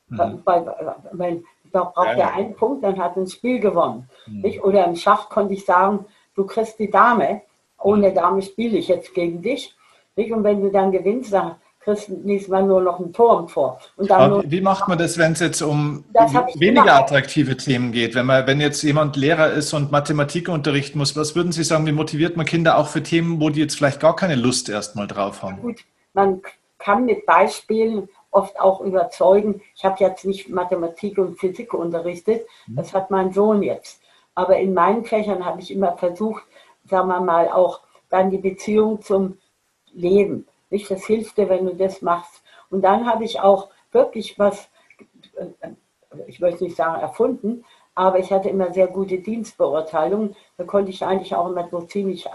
[0.09, 0.41] Mhm.
[0.45, 0.75] Weil,
[1.13, 4.09] wenn, da braucht ja, er einen Punkt, dann hat er ein Spiel gewonnen.
[4.27, 4.41] Mhm.
[4.41, 4.65] Nicht?
[4.65, 7.43] Oder im Schach konnte ich sagen, du kriegst die Dame,
[7.79, 9.77] ohne Dame spiele ich jetzt gegen dich.
[10.17, 10.33] Nicht?
[10.33, 13.79] Und wenn du dann gewinnst, dann kriegst du diesmal nur noch einen Turm vor.
[13.99, 16.05] wie macht man das, wenn es jetzt um
[16.55, 18.15] weniger attraktive Themen geht?
[18.15, 21.87] Wenn, man, wenn jetzt jemand Lehrer ist und Mathematik unterrichten muss, was würden Sie sagen,
[21.87, 25.07] wie motiviert man Kinder auch für Themen, wo die jetzt vielleicht gar keine Lust erstmal
[25.07, 25.61] drauf haben?
[25.61, 25.81] Gut,
[26.15, 26.41] man
[26.79, 29.61] kann mit Beispielen oft auch überzeugen.
[29.77, 32.77] Ich habe jetzt nicht Mathematik und Physik unterrichtet, mhm.
[32.77, 34.01] das hat mein Sohn jetzt.
[34.35, 36.43] Aber in meinen Fächern habe ich immer versucht,
[36.89, 39.39] sagen wir mal, auch dann die Beziehung zum
[39.95, 40.47] Leben.
[40.71, 40.91] Nicht?
[40.91, 42.43] Das hilft dir, wenn du das machst.
[42.71, 44.69] Und dann habe ich auch wirklich was,
[45.37, 45.71] äh,
[46.27, 47.65] ich möchte nicht sagen erfunden,
[47.95, 50.35] aber ich hatte immer sehr gute Dienstbeurteilungen.
[50.57, 52.29] Da konnte ich eigentlich auch immer so ziemlich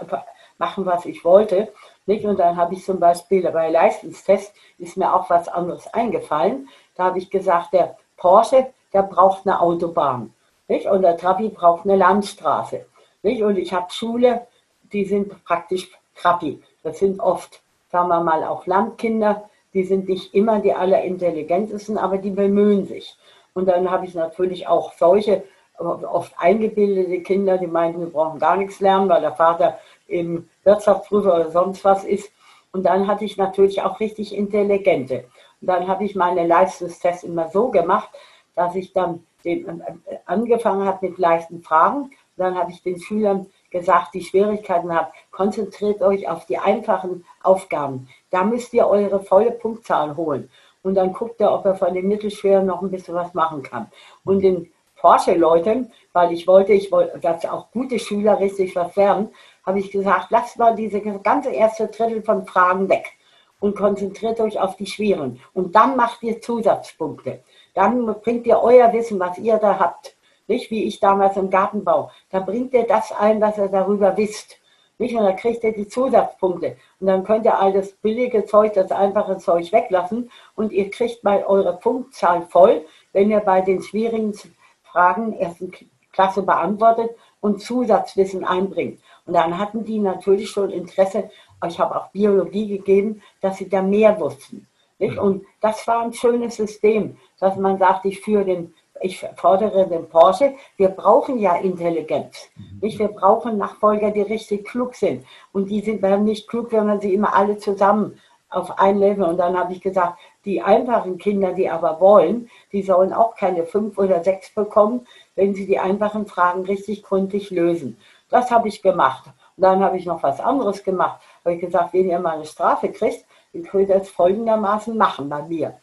[0.58, 1.72] machen, was ich wollte.
[2.06, 2.24] Nicht?
[2.24, 6.68] Und dann habe ich zum Beispiel bei Leistungstest ist mir auch was anderes eingefallen.
[6.94, 10.32] Da habe ich gesagt, der Porsche, der braucht eine Autobahn.
[10.68, 10.86] Nicht?
[10.86, 12.86] Und der Trabi braucht eine Landstraße.
[13.22, 13.42] Nicht?
[13.42, 14.46] Und ich habe Schule,
[14.92, 16.62] die sind praktisch Trabi.
[16.82, 19.48] Das sind oft, sagen wir mal, auch Landkinder.
[19.74, 23.16] Die sind nicht immer die allerintelligentesten, aber die bemühen sich.
[23.54, 25.44] Und dann habe ich natürlich auch solche
[25.80, 31.34] oft eingebildete Kinder, die meinten, wir brauchen gar nichts lernen, weil der Vater im Wirtschaftsprüfer
[31.34, 32.30] oder sonst was ist.
[32.72, 35.24] Und dann hatte ich natürlich auch richtig intelligente.
[35.60, 38.10] Und dann habe ich meine Leistungstests immer so gemacht,
[38.54, 42.10] dass ich dann den, äh, angefangen habe mit leichten Fragen.
[42.36, 48.08] Dann habe ich den Schülern gesagt, die Schwierigkeiten haben, konzentriert euch auf die einfachen Aufgaben.
[48.30, 50.50] Da müsst ihr eure volle Punktzahl holen.
[50.82, 53.86] Und dann guckt er, ob er von den Mittelschweren noch ein bisschen was machen kann.
[54.24, 59.30] Und den Porsche-Leuten, weil ich wollte, ich wollte, dass auch gute Schüler richtig was lernen,
[59.64, 63.12] habe ich gesagt, lasst mal diese ganze erste Drittel von Fragen weg
[63.60, 65.40] und konzentriert euch auf die schweren.
[65.52, 67.42] Und dann macht ihr Zusatzpunkte.
[67.74, 70.16] Dann bringt ihr euer Wissen, was ihr da habt.
[70.50, 72.10] Nicht wie ich damals im Gartenbau.
[72.30, 74.58] Da bringt ihr das ein, was ihr darüber wisst.
[74.98, 75.14] Nicht?
[75.14, 76.76] Und dann kriegt ihr die Zusatzpunkte.
[76.98, 80.28] Und dann könnt ihr all das billige Zeug, das einfache Zeug weglassen.
[80.56, 84.34] Und ihr kriegt mal eure Punktzahl voll, wenn ihr bei den schwierigen
[84.82, 85.70] Fragen ersten
[86.12, 89.00] Klasse beantwortet und Zusatzwissen einbringt.
[89.26, 91.30] Und dann hatten die natürlich schon Interesse,
[91.64, 94.66] ich habe auch Biologie gegeben, dass sie da mehr wussten.
[94.98, 95.16] Nicht?
[95.16, 100.08] Und das war ein schönes System, dass man sagt, ich führe den, ich fordere den
[100.08, 102.50] Porsche, wir brauchen ja Intelligenz.
[102.80, 102.98] Nicht?
[102.98, 105.24] Wir brauchen Nachfolger, die richtig klug sind.
[105.52, 108.20] Und die sind dann nicht klug, wenn man sie immer alle zusammen
[108.50, 109.24] auf ein Level.
[109.24, 113.64] Und dann habe ich gesagt, die einfachen Kinder, die aber wollen, die sollen auch keine
[113.64, 117.96] fünf oder sechs bekommen, wenn sie die einfachen Fragen richtig gründlich lösen.
[118.28, 119.24] Das habe ich gemacht.
[119.56, 121.20] Und dann habe ich noch was anderes gemacht.
[121.44, 125.28] Habe ich gesagt, wenn ihr mal eine Strafe kriegt, dann könnt ihr das folgendermaßen machen
[125.28, 125.78] bei mir.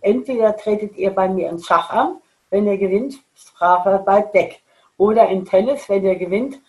[0.00, 2.16] Entweder tretet ihr bei mir ins Schach an,
[2.50, 4.62] wenn ihr gewinnt, Strafarbeit weg.
[4.98, 6.60] Oder im Tennis, wenn ihr gewinnt,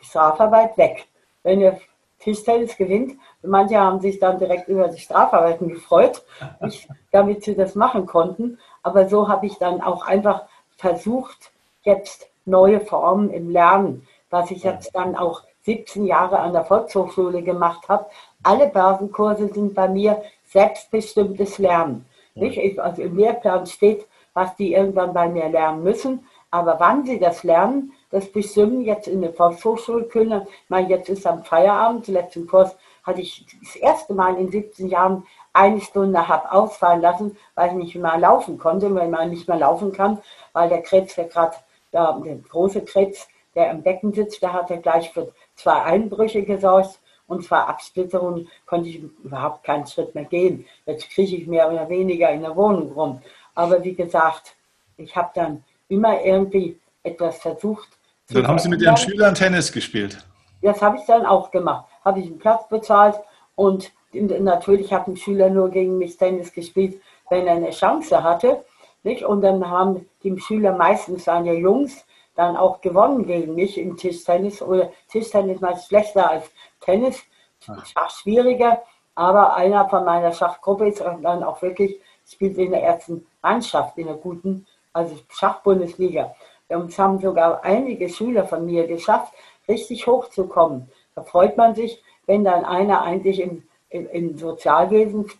[0.00, 1.06] Strafarbeit weg.
[1.42, 1.80] Wenn ihr
[2.22, 3.18] Tischtennis gewinnt.
[3.42, 6.22] Manche haben sich dann direkt über die Strafarbeiten gefreut,
[6.66, 8.58] ich, damit sie das machen konnten.
[8.82, 10.42] Aber so habe ich dann auch einfach
[10.76, 11.52] versucht,
[11.82, 17.42] jetzt neue Formen im Lernen, was ich jetzt dann auch 17 Jahre an der Volkshochschule
[17.42, 18.06] gemacht habe.
[18.42, 22.06] Alle Börsenkurse sind bei mir selbstbestimmtes Lernen.
[22.34, 22.80] Nicht?
[22.80, 26.26] Also im Lehrplan steht, was die irgendwann bei mir lernen müssen.
[26.50, 30.46] Aber wann sie das lernen, das bestimmen jetzt in der Volkshochschule können.
[30.68, 35.26] Mal jetzt ist am Feierabend, letzten Kurs hatte ich das erste Mal in 17 Jahren
[35.52, 39.58] eine Stunde habe ausfallen lassen, weil ich nicht mehr laufen konnte, weil man nicht mehr
[39.58, 40.18] laufen kann,
[40.52, 41.56] weil der Krebs, der gerade,
[41.92, 46.42] der, der große Krebs, der im Becken sitzt, der hat ja gleich für zwei Einbrüche
[46.42, 50.66] gesorgt und zwei Absplitterungen, konnte ich überhaupt keinen Schritt mehr gehen.
[50.86, 53.22] Jetzt kriege ich mehr oder weniger in der Wohnung rum.
[53.54, 54.54] Aber wie gesagt,
[54.96, 57.88] ich habe dann immer irgendwie etwas versucht,
[58.30, 60.24] dann haben Sie mit Ihren Schülern Tennis gespielt?
[60.62, 61.86] Das habe ich dann auch gemacht.
[62.04, 63.16] Habe ich einen Platz bezahlt
[63.56, 68.64] und natürlich hat ein Schüler nur gegen mich Tennis gespielt, wenn er eine Chance hatte.
[69.02, 69.24] Nicht?
[69.24, 74.62] Und dann haben die Schüler meistens seine Jungs dann auch gewonnen gegen mich im Tischtennis.
[74.62, 76.50] Oder Tischtennis meist schlechter als
[76.80, 77.22] Tennis,
[77.66, 77.82] ah.
[77.84, 78.82] Schach schwieriger.
[79.14, 84.06] Aber einer von meiner Schachgruppe ist dann auch wirklich, spielt in der ersten Mannschaft, in
[84.06, 86.34] der guten, also Schachbundesliga.
[86.68, 89.34] Und es haben sogar einige Schüler von mir geschafft,
[89.68, 90.88] richtig hochzukommen.
[91.14, 95.30] Da freut man sich, wenn dann einer eigentlich im, im, im Sozialwesen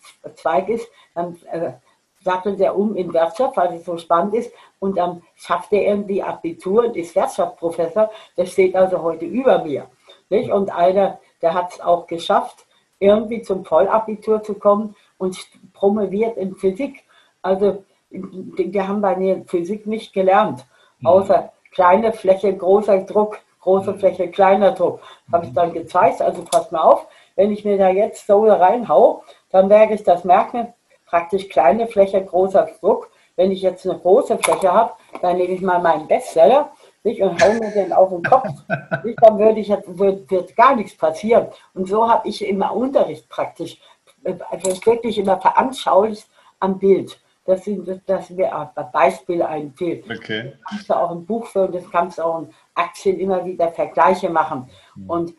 [0.68, 1.72] ist, dann äh,
[2.22, 6.22] sattelt er um in Wirtschaft, weil es so spannend ist, und dann schafft er irgendwie
[6.22, 8.10] Abitur und ist Wirtschaftsprofessor.
[8.36, 9.88] Der steht also heute über mir.
[10.28, 10.50] Nicht?
[10.50, 12.66] Und einer, der hat es auch geschafft,
[12.98, 15.36] irgendwie zum Vollabitur zu kommen und
[15.72, 17.04] promoviert in Physik.
[17.42, 20.64] Also, die haben bei mir Physik nicht gelernt.
[21.00, 21.06] Mhm.
[21.06, 23.98] außer kleine Fläche, großer Druck, große mhm.
[23.98, 25.00] Fläche, kleiner Druck.
[25.32, 27.06] Habe ich dann gezeigt, also pass mal auf,
[27.36, 30.72] wenn ich mir da jetzt so reinhau, dann werde ich das merken,
[31.06, 33.10] praktisch kleine Fläche, großer Druck.
[33.34, 34.92] Wenn ich jetzt eine große Fläche habe,
[35.22, 36.70] dann nehme ich mal meinen Bestseller
[37.04, 38.46] nicht, und hau mir den auf den Kopf.
[39.04, 41.48] Nicht, dann würde ich, wird, wird gar nichts passieren.
[41.74, 43.78] Und so habe ich immer Unterricht praktisch,
[44.50, 46.28] also wirklich immer veranschaulicht
[46.60, 47.20] am Bild.
[47.44, 50.04] Das sind, das mir ein Beispiel einfällt.
[50.04, 50.52] Okay.
[50.52, 53.72] Das kannst du auch im Buch führen, das kannst du auch in Aktien immer wieder
[53.72, 54.70] Vergleiche machen.
[54.94, 55.10] Mhm.
[55.10, 55.34] Und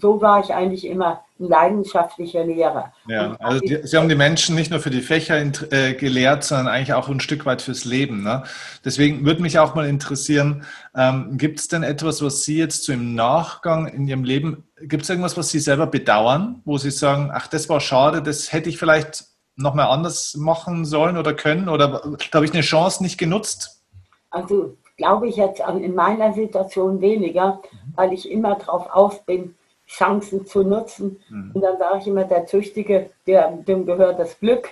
[0.00, 2.92] so war ich eigentlich immer ein leidenschaftlicher Lehrer.
[3.08, 6.68] Ja, also die, Sie haben die Menschen nicht nur für die Fächer äh, gelehrt, sondern
[6.68, 8.22] eigentlich auch ein Stück weit fürs Leben.
[8.22, 8.42] Ne?
[8.84, 12.92] Deswegen würde mich auch mal interessieren, ähm, gibt es denn etwas, was Sie jetzt so
[12.92, 17.30] im Nachgang in Ihrem Leben, gibt es irgendwas, was Sie selber bedauern, wo Sie sagen,
[17.32, 21.68] ach, das war schade, das hätte ich vielleicht nochmal anders machen sollen oder können?
[21.68, 22.02] Oder
[22.34, 23.82] habe ich eine Chance nicht genutzt?
[24.30, 27.92] Also glaube ich jetzt in meiner Situation weniger, mhm.
[27.96, 29.54] weil ich immer darauf aus bin,
[29.86, 31.20] Chancen zu nutzen.
[31.28, 31.52] Mhm.
[31.54, 34.70] Und dann sage ich immer, der Tüchtige, der, dem gehört das Glück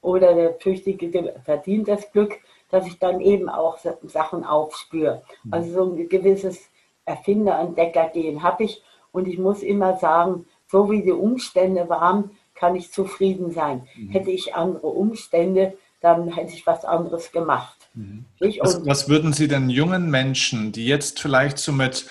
[0.00, 2.38] oder der Tüchtige, dem verdient das Glück,
[2.70, 5.22] dass ich dann eben auch Sachen aufspüre.
[5.44, 5.52] Mhm.
[5.52, 6.68] Also so ein gewisses
[7.04, 8.82] Erfinder-Entdecker-Gehen habe ich.
[9.12, 13.86] Und ich muss immer sagen, so wie die Umstände waren, kann ich zufrieden sein.
[13.96, 14.10] Mhm.
[14.10, 17.76] Hätte ich andere Umstände, dann hätte ich was anderes gemacht.
[17.94, 18.24] Mhm.
[18.40, 22.06] Was, was, würden Sie denn jungen Menschen, die jetzt vielleicht so mit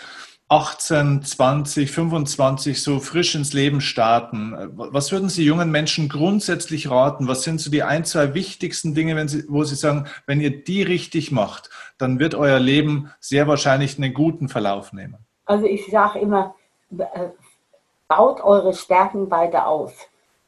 [0.48, 7.28] 18, 20, 25 so frisch ins Leben starten, was würden Sie jungen Menschen grundsätzlich raten?
[7.28, 10.64] Was sind so die ein, zwei wichtigsten Dinge, wenn Sie, wo Sie sagen, wenn ihr
[10.64, 15.18] die richtig macht, dann wird euer Leben sehr wahrscheinlich einen guten Verlauf nehmen?
[15.46, 16.56] Also ich sage immer,
[16.96, 17.30] äh,
[18.08, 19.93] baut eure Stärken weiter aus.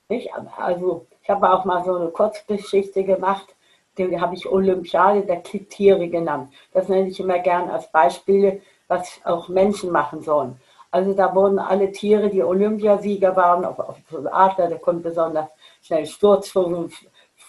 [0.10, 0.30] Nicht?
[0.58, 3.54] Also ich habe auch mal so eine Kurzgeschichte gemacht,
[3.98, 6.54] die habe ich Olympiade der Tiere genannt.
[6.72, 10.60] Das nenne ich immer gern als Beispiele, was auch Menschen machen sollen.
[10.92, 13.98] Also da wurden alle Tiere, die Olympiasieger waren, auf, auf
[14.32, 15.50] Adler, der konnte besonders
[15.82, 16.90] schnell Sturzvogel,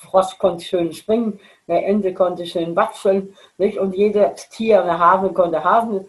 [0.00, 3.78] Frosch konnte schön springen, eine Ente konnte schön watscheln, nicht?
[3.78, 6.06] und jedes Tier, eine Hase konnte Hasen.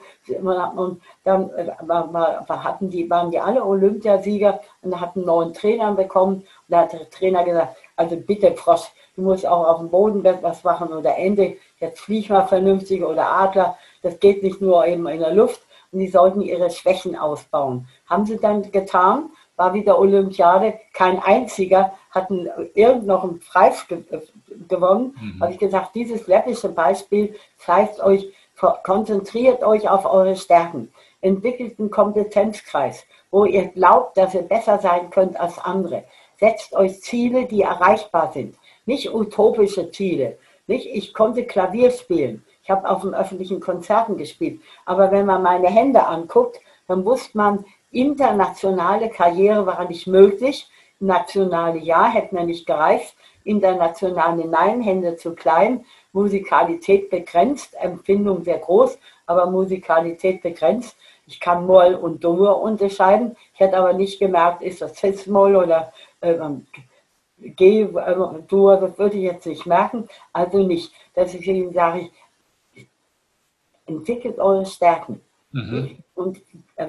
[0.75, 1.71] Und dann äh,
[2.47, 6.35] hatten die, waren die alle Olympiasieger und hatten einen neuen Trainer bekommen.
[6.35, 10.23] Und da hat der Trainer gesagt, also bitte Frosch, du musst auch auf dem Boden
[10.23, 13.75] was machen oder Ente, jetzt flieg mal vernünftig oder Adler.
[14.03, 15.61] Das geht nicht nur eben in der Luft.
[15.91, 17.87] Und die sollten ihre Schwächen ausbauen.
[18.05, 20.79] Haben sie dann getan war wieder Olympiade.
[20.93, 22.29] Kein einziger hat
[22.73, 24.03] irgend noch einen Preis ge
[24.67, 25.15] gewonnen.
[25.21, 25.41] Mhm.
[25.41, 28.33] Habe ich gesagt, dieses läppische Beispiel zeigt euch,
[28.83, 30.91] konzentriert euch auf eure Stärken.
[31.21, 36.05] Entwickelt einen Kompetenzkreis, wo ihr glaubt, dass ihr besser sein könnt als andere.
[36.39, 38.55] Setzt euch Ziele, die erreichbar sind.
[38.85, 40.37] Nicht utopische Ziele.
[40.67, 42.45] Nicht, ich konnte Klavier spielen.
[42.63, 44.61] Ich habe auf den öffentlichen Konzerten gespielt.
[44.85, 50.67] Aber wenn man meine Hände anguckt, dann wusste man, Internationale Karriere war nicht möglich.
[50.99, 53.15] Nationale ja, hätten wir nicht gereicht.
[53.43, 55.85] Internationale nein, Hände zu klein.
[56.11, 60.97] Musikalität begrenzt, Empfindung sehr groß, aber Musikalität begrenzt.
[61.25, 63.35] Ich kann Moll und Dur unterscheiden.
[63.53, 66.35] Ich hätte aber nicht gemerkt, ist das Cis-Moll oder äh,
[67.37, 70.07] G-Dur, das würde ich jetzt nicht merken.
[70.33, 70.91] Also nicht.
[71.15, 72.09] Deswegen sage
[72.73, 72.87] ich,
[73.85, 75.21] entwickelt eure Stärken.
[75.51, 75.97] Mhm.
[76.19, 76.41] Und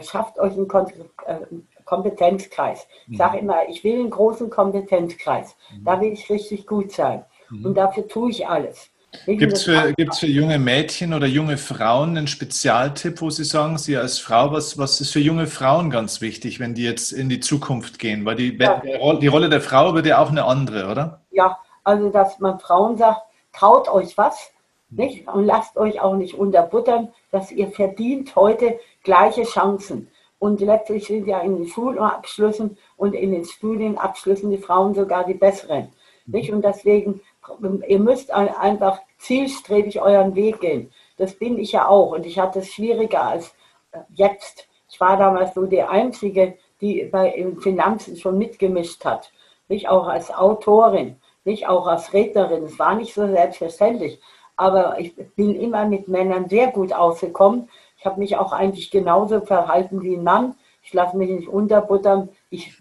[0.02, 1.36] schafft euch einen äh,
[1.84, 2.88] Kompetenzkreis.
[3.08, 3.44] Ich sage mhm.
[3.44, 5.54] immer, ich will einen großen Kompetenzkreis.
[5.72, 5.84] Mhm.
[5.84, 7.24] Da will ich richtig gut sein.
[7.48, 7.66] Mhm.
[7.66, 8.90] Und dafür tue ich alles.
[9.26, 13.96] Gibt es für, für junge Mädchen oder junge Frauen einen Spezialtipp, wo Sie sagen, Sie
[13.96, 17.40] als Frau, was, was ist für junge Frauen ganz wichtig, wenn die jetzt in die
[17.40, 18.24] Zukunft gehen?
[18.24, 18.82] Weil die, ja.
[18.82, 21.20] die Rolle der Frau wird ja auch eine andere, oder?
[21.30, 23.22] Ja, also dass man Frauen sagt,
[23.52, 24.50] traut euch was,
[24.90, 25.28] nicht?
[25.28, 30.08] Und lasst euch auch nicht unterbuttern, dass ihr verdient heute gleiche Chancen.
[30.38, 35.34] Und letztlich sind ja in den Schulabschlüssen und in den Studienabschlüssen die Frauen sogar die
[35.34, 35.88] besseren.
[36.26, 36.50] Nicht?
[36.52, 37.20] Und deswegen,
[37.86, 40.90] ihr müsst einfach zielstrebig euren Weg gehen.
[41.18, 42.12] Das bin ich ja auch.
[42.12, 43.54] Und ich hatte es schwieriger als
[43.92, 44.66] äh, jetzt.
[44.88, 49.30] Ich war damals so die Einzige, die bei Finanzen schon mitgemischt hat.
[49.68, 52.64] Nicht auch als Autorin, nicht auch als Rednerin.
[52.64, 54.20] Es war nicht so selbstverständlich
[54.60, 57.70] aber ich bin immer mit Männern sehr gut ausgekommen.
[58.00, 60.56] Ich habe mich auch eigentlich genauso verhalten wie ein Mann.
[60.82, 62.72] Ich lasse mich nicht unterbuttern, ich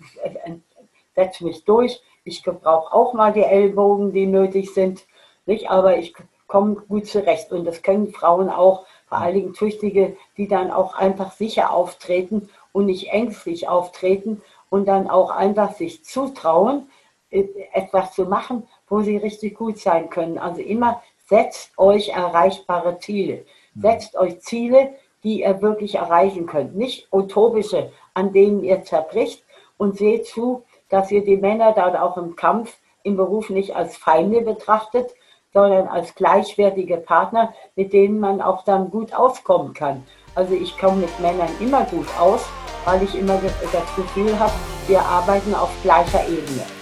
[1.14, 2.02] setze mich durch.
[2.24, 5.06] Ich brauche auch mal die Ellbogen, die nötig sind.
[5.46, 5.70] Nicht?
[5.70, 6.14] Aber ich
[6.48, 7.52] komme gut zurecht.
[7.52, 12.50] Und das können Frauen auch, vor allen Dingen Tüchtige, die dann auch einfach sicher auftreten
[12.72, 16.90] und nicht ängstlich auftreten und dann auch einfach sich zutrauen,
[17.30, 17.44] äh,
[17.74, 20.38] etwas zu machen, wo sie richtig gut sein können.
[20.38, 23.46] Also immer Setzt euch erreichbare Ziele.
[23.76, 23.82] Mhm.
[23.82, 26.76] Setzt euch Ziele, die ihr wirklich erreichen könnt.
[26.76, 29.44] Nicht utopische, an denen ihr zerbricht.
[29.78, 33.96] Und seht zu, dass ihr die Männer dann auch im Kampf, im Beruf nicht als
[33.96, 35.14] Feinde betrachtet,
[35.54, 40.04] sondern als gleichwertige Partner, mit denen man auch dann gut auskommen kann.
[40.36, 42.46] Also ich komme mit Männern immer gut aus,
[42.86, 43.40] weil ich immer
[43.72, 44.54] das Gefühl habe,
[44.88, 46.79] wir arbeiten auf gleicher Ebene.